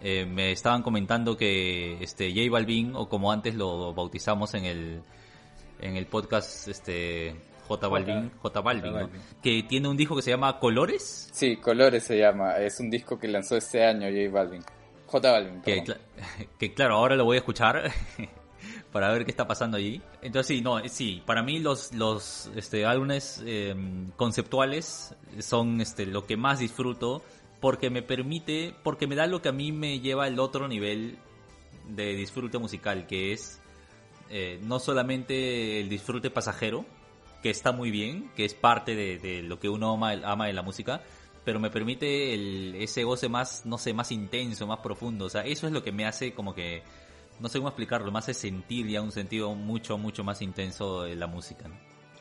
eh, 0.00 0.26
me 0.26 0.52
estaban 0.52 0.82
comentando 0.82 1.36
que 1.36 2.02
este 2.02 2.30
J 2.32 2.50
Balvin, 2.50 2.92
o 2.94 3.08
como 3.08 3.30
antes 3.30 3.54
lo 3.54 3.94
bautizamos 3.94 4.54
en 4.54 4.64
el, 4.64 5.02
en 5.80 5.96
el 5.96 6.06
podcast, 6.06 6.68
este 6.68 7.36
J 7.68 7.88
Balvin, 7.88 8.30
J 8.40 8.60
Balvin, 8.60 9.08
que 9.42 9.62
tiene 9.62 9.88
un 9.88 9.96
disco 9.96 10.16
que 10.16 10.22
se 10.22 10.30
llama 10.30 10.58
Colores. 10.58 11.30
Sí, 11.32 11.56
Colores 11.56 12.04
se 12.04 12.18
llama, 12.18 12.56
es 12.56 12.80
un 12.80 12.90
disco 12.90 13.18
que 13.18 13.28
lanzó 13.28 13.56
este 13.56 13.84
año 13.84 14.08
J 14.08 14.30
Balvin. 14.32 14.62
J 15.06 15.30
Balvin. 15.30 15.62
Que, 15.62 15.84
que 16.58 16.74
claro, 16.74 16.96
ahora 16.96 17.16
lo 17.16 17.24
voy 17.24 17.36
a 17.36 17.38
escuchar. 17.38 17.92
para 18.92 19.10
ver 19.12 19.24
qué 19.24 19.30
está 19.30 19.46
pasando 19.46 19.76
allí. 19.76 20.02
Entonces 20.22 20.56
sí, 20.56 20.62
no, 20.62 20.80
sí, 20.88 21.22
para 21.24 21.42
mí 21.42 21.58
los, 21.58 21.92
los 21.92 22.50
este, 22.56 22.84
álbumes 22.84 23.42
em, 23.46 24.10
conceptuales 24.12 25.14
son 25.40 25.80
este, 25.80 26.06
lo 26.06 26.26
que 26.26 26.36
más 26.36 26.58
disfruto 26.58 27.22
porque 27.60 27.90
me 27.90 28.02
permite, 28.02 28.74
porque 28.82 29.06
me 29.06 29.14
da 29.14 29.26
lo 29.26 29.40
que 29.40 29.48
a 29.48 29.52
mí 29.52 29.70
me 29.70 30.00
lleva 30.00 30.24
al 30.24 30.40
otro 30.40 30.66
nivel 30.66 31.16
de 31.88 32.14
disfrute 32.14 32.58
musical, 32.58 33.06
que 33.06 33.32
es 33.32 33.60
eh, 34.30 34.58
no 34.62 34.80
solamente 34.80 35.80
el 35.80 35.88
disfrute 35.88 36.30
pasajero, 36.30 36.84
que 37.42 37.50
está 37.50 37.70
muy 37.70 37.90
bien, 37.90 38.30
que 38.34 38.44
es 38.44 38.54
parte 38.54 38.94
de, 38.94 39.42
lo 39.42 39.60
que 39.60 39.68
uno 39.68 39.92
ama, 39.92 40.12
ama 40.24 40.46
de 40.46 40.52
la 40.52 40.62
música, 40.62 41.02
pero 41.44 41.60
me 41.60 41.70
permite 41.70 42.82
ese 42.82 43.04
goce 43.04 43.28
más, 43.28 43.66
no 43.66 43.78
sé, 43.78 43.92
más 43.92 44.12
intenso, 44.12 44.66
más 44.66 44.78
profundo. 44.78 45.26
O 45.26 45.28
sea, 45.28 45.42
eso 45.42 45.66
es 45.66 45.72
lo 45.72 45.82
que 45.82 45.92
me 45.92 46.06
hace 46.06 46.32
como 46.32 46.54
que 46.54 46.82
no 47.42 47.48
sé 47.48 47.58
cómo 47.58 47.68
explicarlo, 47.68 48.12
más 48.12 48.28
es 48.28 48.36
sentir 48.36 48.86
ya 48.86 49.02
un 49.02 49.10
sentido 49.10 49.54
mucho, 49.54 49.98
mucho 49.98 50.22
más 50.22 50.40
intenso 50.40 51.02
de 51.02 51.16
la 51.16 51.26
música. 51.26 51.68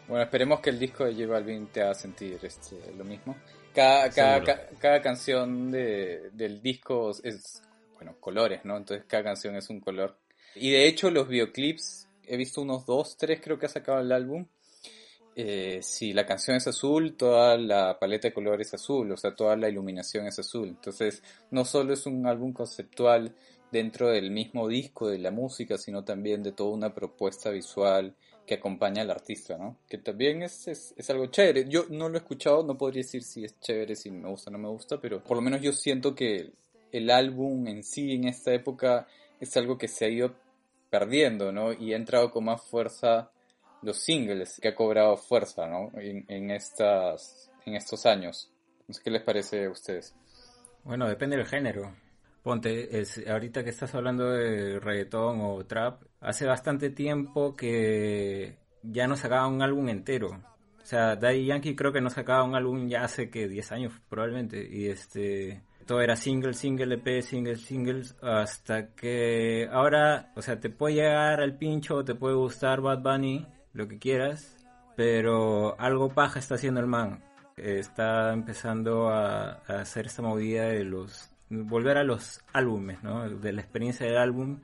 Bueno, 0.07 0.23
esperemos 0.23 0.59
que 0.59 0.71
el 0.71 0.79
disco 0.79 1.05
de 1.05 1.13
J 1.13 1.27
Balvin 1.27 1.67
te 1.67 1.83
haga 1.83 1.93
sentir 1.93 2.39
este, 2.41 2.91
lo 2.97 3.05
mismo. 3.05 3.37
Cada, 3.73 4.09
cada, 4.09 5.01
canción 5.01 5.71
de, 5.71 6.31
del 6.33 6.61
disco 6.61 7.11
es, 7.23 7.61
bueno, 7.93 8.15
colores, 8.19 8.65
¿no? 8.65 8.75
Entonces 8.75 9.05
cada 9.07 9.23
canción 9.23 9.55
es 9.55 9.69
un 9.69 9.79
color. 9.79 10.17
Y 10.55 10.71
de 10.71 10.87
hecho 10.87 11.11
los 11.11 11.27
videoclips, 11.27 12.09
he 12.25 12.35
visto 12.35 12.61
unos 12.61 12.85
dos, 12.85 13.15
tres 13.15 13.39
creo 13.41 13.59
que 13.59 13.67
ha 13.67 13.69
sacado 13.69 14.01
el 14.01 14.11
álbum. 14.11 14.47
Eh, 15.35 15.79
si 15.81 16.11
la 16.13 16.25
canción 16.25 16.57
es 16.57 16.67
azul, 16.67 17.15
toda 17.15 17.57
la 17.57 17.97
paleta 17.97 18.27
de 18.27 18.33
colores 18.33 18.67
es 18.67 18.73
azul, 18.73 19.11
o 19.11 19.17
sea, 19.17 19.33
toda 19.33 19.55
la 19.55 19.69
iluminación 19.69 20.27
es 20.27 20.37
azul. 20.39 20.67
Entonces, 20.67 21.23
no 21.51 21.63
solo 21.63 21.93
es 21.93 22.05
un 22.05 22.27
álbum 22.27 22.51
conceptual 22.51 23.33
dentro 23.71 24.09
del 24.09 24.31
mismo 24.31 24.67
disco 24.67 25.07
de 25.07 25.19
la 25.19 25.31
música, 25.31 25.77
sino 25.77 26.03
también 26.03 26.43
de 26.43 26.51
toda 26.51 26.71
una 26.71 26.93
propuesta 26.93 27.49
visual 27.49 28.15
que 28.45 28.55
acompaña 28.55 29.03
al 29.03 29.11
artista, 29.11 29.57
¿no? 29.57 29.77
Que 29.87 29.97
también 29.97 30.43
es, 30.43 30.67
es, 30.67 31.09
algo 31.09 31.27
chévere. 31.27 31.69
Yo 31.69 31.85
no 31.89 32.09
lo 32.09 32.15
he 32.15 32.21
escuchado, 32.21 32.63
no 32.63 32.77
podría 32.77 33.03
decir 33.03 33.23
si 33.23 33.45
es 33.45 33.57
chévere, 33.61 33.95
si 33.95 34.11
me 34.11 34.27
gusta 34.27 34.49
o 34.49 34.53
no 34.53 34.59
me 34.59 34.67
gusta, 34.67 34.99
pero 34.99 35.23
por 35.23 35.37
lo 35.37 35.41
menos 35.41 35.61
yo 35.61 35.71
siento 35.71 36.13
que 36.13 36.51
el 36.91 37.09
álbum 37.09 37.67
en 37.67 37.83
sí 37.83 38.13
en 38.13 38.27
esta 38.27 38.53
época 38.53 39.07
es 39.39 39.55
algo 39.55 39.77
que 39.77 39.87
se 39.87 40.05
ha 40.05 40.09
ido 40.09 40.35
perdiendo, 40.89 41.53
¿no? 41.53 41.71
Y 41.71 41.93
ha 41.93 41.95
entrado 41.95 42.31
con 42.31 42.43
más 42.45 42.61
fuerza 42.61 43.31
los 43.81 43.97
singles, 43.97 44.59
que 44.61 44.69
ha 44.69 44.75
cobrado 44.75 45.17
fuerza, 45.17 45.67
¿no? 45.67 45.91
En, 45.99 46.25
en, 46.27 46.51
estas, 46.51 47.51
en 47.65 47.75
estos 47.75 48.05
años. 48.05 48.51
¿Qué 49.03 49.09
les 49.09 49.23
parece 49.23 49.65
a 49.65 49.69
ustedes? 49.69 50.15
Bueno, 50.83 51.07
depende 51.07 51.37
del 51.37 51.45
género. 51.45 51.93
Ponte, 52.43 52.89
ahorita 53.29 53.63
que 53.63 53.69
estás 53.69 53.93
hablando 53.93 54.31
de 54.31 54.79
reggaetón 54.79 55.41
o 55.41 55.63
trap, 55.65 56.01
hace 56.19 56.47
bastante 56.47 56.89
tiempo 56.89 57.55
que 57.55 58.57
ya 58.81 59.07
no 59.07 59.15
sacaba 59.15 59.47
un 59.47 59.61
álbum 59.61 59.89
entero. 59.89 60.41
O 60.81 60.85
sea, 60.85 61.15
Daddy 61.15 61.45
Yankee 61.45 61.75
creo 61.75 61.93
que 61.93 62.01
no 62.01 62.09
sacaba 62.09 62.43
un 62.43 62.55
álbum 62.55 62.87
ya 62.87 63.03
hace 63.03 63.29
que 63.29 63.47
10 63.47 63.71
años 63.71 63.93
probablemente. 64.09 64.67
Y 64.67 64.87
este, 64.87 65.61
todo 65.85 66.01
era 66.01 66.15
single, 66.15 66.53
single, 66.53 66.95
EP, 66.95 67.21
single, 67.21 67.57
singles, 67.57 68.15
hasta 68.21 68.93
que 68.95 69.69
ahora, 69.71 70.31
o 70.35 70.41
sea, 70.41 70.59
te 70.59 70.69
puede 70.69 70.95
llegar 70.95 71.41
al 71.41 71.57
pincho, 71.57 72.03
te 72.03 72.15
puede 72.15 72.35
gustar 72.35 72.81
Bad 72.81 73.03
Bunny, 73.03 73.45
lo 73.73 73.87
que 73.87 73.99
quieras, 73.99 74.57
pero 74.95 75.79
algo 75.79 76.09
paja 76.09 76.39
está 76.39 76.55
haciendo 76.55 76.79
el 76.79 76.87
man. 76.87 77.23
Está 77.57 78.33
empezando 78.33 79.09
a, 79.09 79.61
a 79.67 79.81
hacer 79.81 80.07
esta 80.07 80.21
movida 80.21 80.65
de 80.65 80.83
los 80.83 81.31
volver 81.51 81.97
a 81.97 82.03
los 82.03 82.41
álbumes, 82.53 83.03
¿no? 83.03 83.29
De 83.29 83.51
la 83.51 83.61
experiencia 83.61 84.05
del 84.05 84.17
álbum 84.17 84.59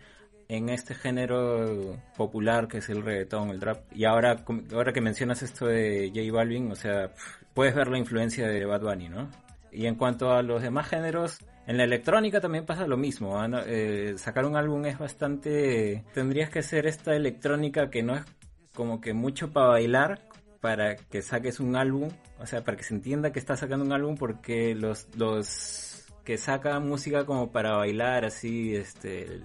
en 0.48 0.70
este 0.70 0.96
género 0.96 1.98
popular 2.16 2.68
que 2.68 2.78
es 2.78 2.90
el 2.90 3.04
reggaetón, 3.04 3.50
el 3.50 3.62
rap. 3.62 3.84
Y 3.94 4.06
ahora, 4.06 4.44
ahora 4.74 4.94
que 4.94 5.02
mencionas 5.02 5.44
esto 5.44 5.68
de 5.68 6.12
J 6.16 6.32
Balvin, 6.32 6.72
o 6.72 6.76
sea, 6.76 7.12
puedes 7.54 7.76
ver 7.76 7.90
la 7.90 7.98
influencia 7.98 8.48
de 8.48 8.66
Bad 8.66 8.82
Bunny, 8.82 9.10
¿no? 9.10 9.30
Y 9.72 9.86
en 9.86 9.96
cuanto 9.96 10.32
a 10.32 10.42
los 10.42 10.62
demás 10.62 10.88
géneros, 10.88 11.40
en 11.68 11.78
la 11.78 11.84
electrónica 11.84 12.40
también 12.40 12.66
pasa 12.66 12.88
lo 12.88 12.98
mismo. 12.98 13.40
¿ah? 13.40 13.48
Eh, 13.66 14.14
sacar 14.18 14.46
un 14.46 14.56
álbum 14.56 14.86
es 14.86 14.98
bastante... 14.98 16.06
Tendrías 16.14 16.50
que 16.50 16.60
hacer 16.60 16.88
esta 16.88 17.16
electrónica 17.16 17.90
que 17.90 18.02
no 18.02 18.16
es 18.16 18.24
como 18.78 19.02
que 19.02 19.12
mucho 19.14 19.52
para 19.52 19.70
bailar, 19.70 20.22
para 20.62 20.98
que 20.98 21.24
saques 21.24 21.60
un 21.60 21.76
álbum, 21.76 22.12
o 22.38 22.46
sea, 22.46 22.64
para 22.64 22.78
que 22.78 22.84
se 22.84 22.94
entienda 22.94 23.32
que 23.32 23.40
estás 23.40 23.62
sacando 23.62 23.84
un 23.84 23.92
álbum 23.92 24.16
porque 24.16 24.76
los, 24.76 25.08
los 25.16 26.06
que 26.24 26.38
sacan 26.38 26.88
música 26.88 27.26
como 27.26 27.52
para 27.52 27.76
bailar, 27.76 28.24
así, 28.24 28.76
este, 28.76 29.42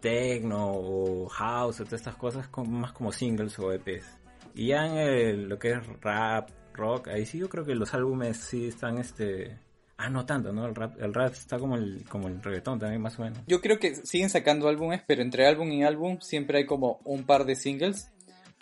techno 0.00 0.72
o 0.72 1.28
house 1.28 1.80
o 1.80 1.84
todas 1.84 2.00
estas 2.00 2.16
cosas, 2.16 2.48
más 2.66 2.92
como 2.92 3.12
singles 3.12 3.58
o 3.58 3.70
EPs. 3.70 4.06
Y 4.54 4.68
ya 4.68 4.86
en 4.86 5.50
lo 5.50 5.58
que 5.58 5.72
es 5.72 5.86
rap, 6.00 6.48
rock, 6.72 7.08
ahí 7.08 7.26
sí 7.26 7.36
yo 7.36 7.50
creo 7.50 7.66
que 7.66 7.74
los 7.74 7.92
álbumes 7.92 8.38
sí 8.38 8.68
están, 8.68 8.96
este, 8.96 9.58
Ah, 9.98 10.10
no 10.10 10.26
tanto, 10.26 10.52
¿no? 10.52 10.66
El 10.66 10.74
rap, 10.74 11.00
el 11.00 11.14
rap 11.14 11.32
está 11.32 11.60
como 11.60 11.76
el, 11.76 12.04
como 12.08 12.26
el 12.26 12.42
reggaetón 12.42 12.80
también, 12.80 13.00
más 13.00 13.18
o 13.20 13.22
menos. 13.22 13.38
Yo 13.46 13.60
creo 13.60 13.78
que 13.78 13.94
siguen 13.94 14.30
sacando 14.30 14.68
álbumes, 14.68 15.00
pero 15.06 15.22
entre 15.22 15.46
álbum 15.46 15.70
y 15.70 15.84
álbum 15.84 16.18
siempre 16.20 16.58
hay 16.58 16.66
como 16.66 17.00
un 17.04 17.24
par 17.24 17.44
de 17.44 17.54
singles, 17.54 18.11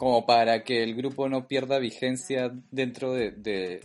como 0.01 0.25
para 0.25 0.65
que 0.65 0.83
el 0.83 0.95
grupo 0.95 1.29
no 1.29 1.47
pierda 1.47 1.79
vigencia 1.79 2.51
dentro 2.71 3.13
de, 3.13 3.33
de 3.33 3.83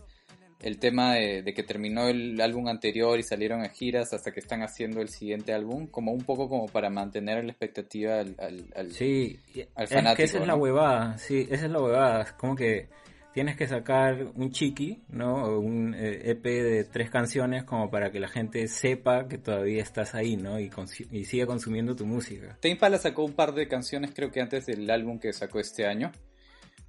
el 0.61 0.79
tema 0.79 1.15
de, 1.15 1.43
que 1.53 1.61
terminó 1.61 2.07
el 2.07 2.39
álbum 2.39 2.69
anterior 2.69 3.19
y 3.19 3.23
salieron 3.23 3.63
a 3.63 3.67
giras 3.67 4.13
hasta 4.13 4.31
que 4.31 4.39
están 4.39 4.61
haciendo 4.63 5.01
el 5.01 5.09
siguiente 5.09 5.51
álbum, 5.51 5.87
como 5.87 6.13
un 6.13 6.23
poco 6.23 6.47
como 6.47 6.67
para 6.67 6.89
mantener 6.89 7.43
la 7.43 7.51
expectativa 7.51 8.21
al, 8.21 8.33
al, 8.73 8.93
sí, 8.93 9.37
al 9.75 9.89
fanático. 9.89 10.11
Es 10.11 10.15
que 10.15 10.23
esa 10.23 10.37
es 10.39 10.47
la 10.47 10.55
huevada, 10.55 11.17
sí, 11.17 11.47
esa 11.51 11.65
es 11.65 11.71
la 11.71 11.81
huevada, 11.81 12.37
como 12.37 12.55
que 12.55 12.87
tienes 13.35 13.57
que 13.57 13.67
sacar 13.67 14.31
un 14.35 14.49
chiqui, 14.49 15.03
¿no? 15.09 15.59
Un 15.59 15.93
EP 15.93 16.45
eh, 16.45 16.57
e 16.57 16.63
de 16.63 16.83
tres 16.85 17.09
canciones 17.09 17.65
como 17.65 17.91
para 17.91 18.09
que 18.09 18.21
la 18.21 18.29
gente 18.29 18.65
sepa 18.69 19.27
que 19.27 19.37
todavía 19.37 19.83
estás 19.83 20.15
ahí, 20.15 20.37
¿no? 20.37 20.57
Y, 20.57 20.71
y 21.11 21.25
siga 21.25 21.45
consumiendo 21.45 21.97
tu 21.97 22.05
música. 22.05 22.57
Tame 22.61 22.75
Impala 22.75 22.97
sacó 22.97 23.25
un 23.25 23.33
par 23.33 23.53
de 23.53 23.67
canciones 23.67 24.13
creo 24.15 24.31
que 24.31 24.39
antes 24.39 24.65
del 24.67 24.89
álbum 24.89 25.19
que 25.19 25.33
sacó 25.33 25.59
este 25.59 25.85
año. 25.85 26.13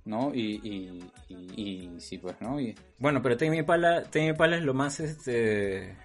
¿no? 0.04 0.32
Y, 0.32 0.60
y, 0.62 1.52
y, 1.56 1.90
sí, 1.98 2.18
pues, 2.18 2.40
¿no? 2.40 2.60
Y... 2.60 2.76
Bueno, 3.00 3.20
pero 3.20 3.36
Tame 3.36 3.56
Impala, 3.56 4.04
Tame 4.04 4.28
Impala 4.28 4.56
es 4.56 4.62
lo 4.62 4.72
más, 4.72 5.00
este, 5.00 5.96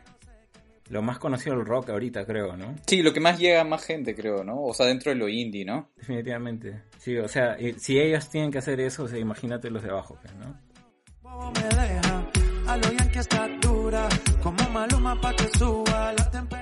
lo 0.92 1.02
más 1.02 1.20
conocido 1.20 1.56
del 1.56 1.66
rock 1.66 1.90
ahorita, 1.90 2.26
creo, 2.26 2.58
¿no? 2.58 2.76
Sí, 2.86 3.02
lo 3.02 3.14
que 3.14 3.22
más 3.22 3.40
llega 3.40 3.62
a 3.62 3.64
más 3.64 3.84
gente, 3.84 4.14
creo, 4.14 4.44
¿no? 4.44 4.62
O 4.62 4.74
sea, 4.74 4.88
dentro 4.88 5.10
de 5.12 5.16
lo 5.16 5.30
indie, 5.30 5.64
¿no? 5.64 5.90
Definitivamente. 5.96 6.82
Sí, 7.00 7.18
o 7.18 7.30
sea, 7.30 7.58
si 7.78 7.98
ellos 7.98 8.30
tienen 8.30 8.52
que 8.52 8.58
hacer 8.58 8.82
eso, 8.82 9.04
o 9.04 9.08
sea, 9.08 9.18
imagínate 9.18 9.70
los 9.70 9.82
de 9.84 9.90
abajo, 9.90 10.18
pues, 10.22 10.36
¿no? 10.36 10.60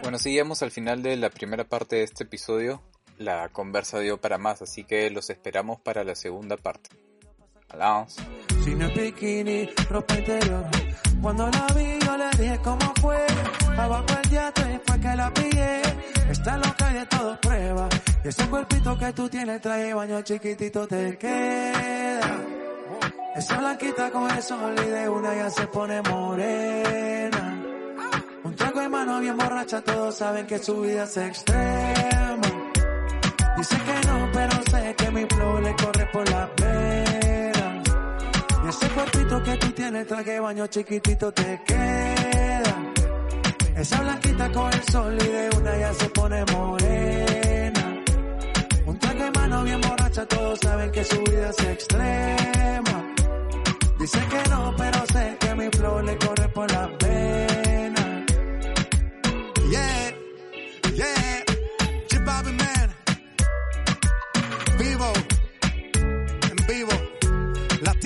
Bueno, 0.03 0.19
seguimos 0.19 0.61
al 0.61 0.69
final 0.69 1.01
de 1.01 1.17
la 1.17 1.31
primera 1.31 1.63
parte 1.63 1.95
de 1.97 2.03
este 2.03 2.23
episodio. 2.23 2.83
La 3.17 3.49
conversa 3.49 3.99
dio 3.99 4.21
para 4.21 4.37
más, 4.37 4.61
así 4.61 4.83
que 4.83 5.09
los 5.09 5.31
esperamos 5.31 5.79
para 5.81 6.03
la 6.03 6.13
segunda 6.13 6.55
parte. 6.55 6.89
Hablamos. 7.67 8.15
Cuando 11.21 11.47
la 11.47 11.67
vi, 11.75 11.99
yo 12.05 12.17
le 12.17 12.29
dije 12.37 12.59
cómo 12.63 12.93
fue. 13.01 13.17
Abajo 13.77 14.05
el 14.23 14.29
yate 14.29 14.81
fue 14.85 14.99
que 14.99 15.15
la 15.15 15.33
pillé. 15.33 15.81
Está 16.29 16.57
loca 16.57 16.91
y 16.91 16.93
de 16.93 17.05
todo 17.05 17.39
prueba. 17.41 17.89
Y 18.23 18.27
ese 18.27 18.47
cuerpito 18.47 18.97
que 18.97 19.13
tú 19.13 19.29
tienes 19.29 19.61
trae 19.61 19.93
baño 19.93 20.21
chiquitito 20.21 20.87
te 20.87 21.17
queda. 21.17 22.37
Esa 23.35 23.57
blanquita 23.57 24.11
con 24.11 24.29
el 24.31 24.41
sol 24.41 24.75
y 24.85 24.89
de 24.89 25.09
una 25.09 25.35
ya 25.35 25.49
se 25.49 25.67
pone 25.67 26.01
morena. 26.01 27.63
Un 28.43 28.55
trago 28.55 28.79
de 28.79 28.89
mano 28.89 29.19
bien 29.19 29.37
borracha, 29.37 29.81
todos 29.81 30.15
saben 30.15 30.47
que 30.47 30.59
su 30.59 30.81
vida 30.81 31.03
es 31.03 31.17
extrema. 31.17 32.49
Dice 33.57 33.77
que 33.77 34.07
no, 34.07 34.29
pero 34.33 34.51
sé 34.71 34.95
que 34.97 35.11
mi 35.11 35.25
flow 35.25 35.61
le 35.61 35.75
corre 35.75 36.05
por 36.11 36.29
la 36.29 36.49
pena. 36.55 37.08
Ese 38.69 38.87
cuerpito 38.89 39.41
que 39.41 39.57
tú 39.57 39.71
tienes, 39.71 40.05
traje 40.05 40.39
baño 40.39 40.67
chiquitito 40.67 41.31
te 41.31 41.59
queda. 41.65 42.93
Esa 43.75 44.01
blanquita 44.01 44.51
con 44.51 44.71
el 44.71 44.83
sol 44.83 45.17
y 45.19 45.27
de 45.27 45.49
una 45.57 45.77
ya 45.79 45.93
se 45.95 46.09
pone 46.09 46.45
morena. 46.53 48.03
Un 48.85 48.99
traje 48.99 49.31
mano 49.31 49.63
bien 49.63 49.81
borracha, 49.81 50.23
todos 50.27 50.59
saben 50.61 50.91
que 50.91 51.03
su 51.03 51.17
vida 51.23 51.49
es 51.49 51.59
extrema. 51.65 53.15
Dice 53.97 54.19
que 54.29 54.49
no, 54.51 54.75
pero 54.77 55.05
sé 55.13 55.37
que 55.39 55.55
mi 55.55 55.69
flow 55.69 56.01
le 56.03 56.17
corre 56.19 56.49
por 56.49 56.71
la 56.71 56.97
pena. 56.99 57.68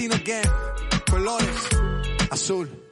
En 0.04 0.10
vivo, 0.10 0.16
Latino 0.16 0.16
Gang, 0.26 1.04
colores, 1.10 1.70
azul. 2.30 2.82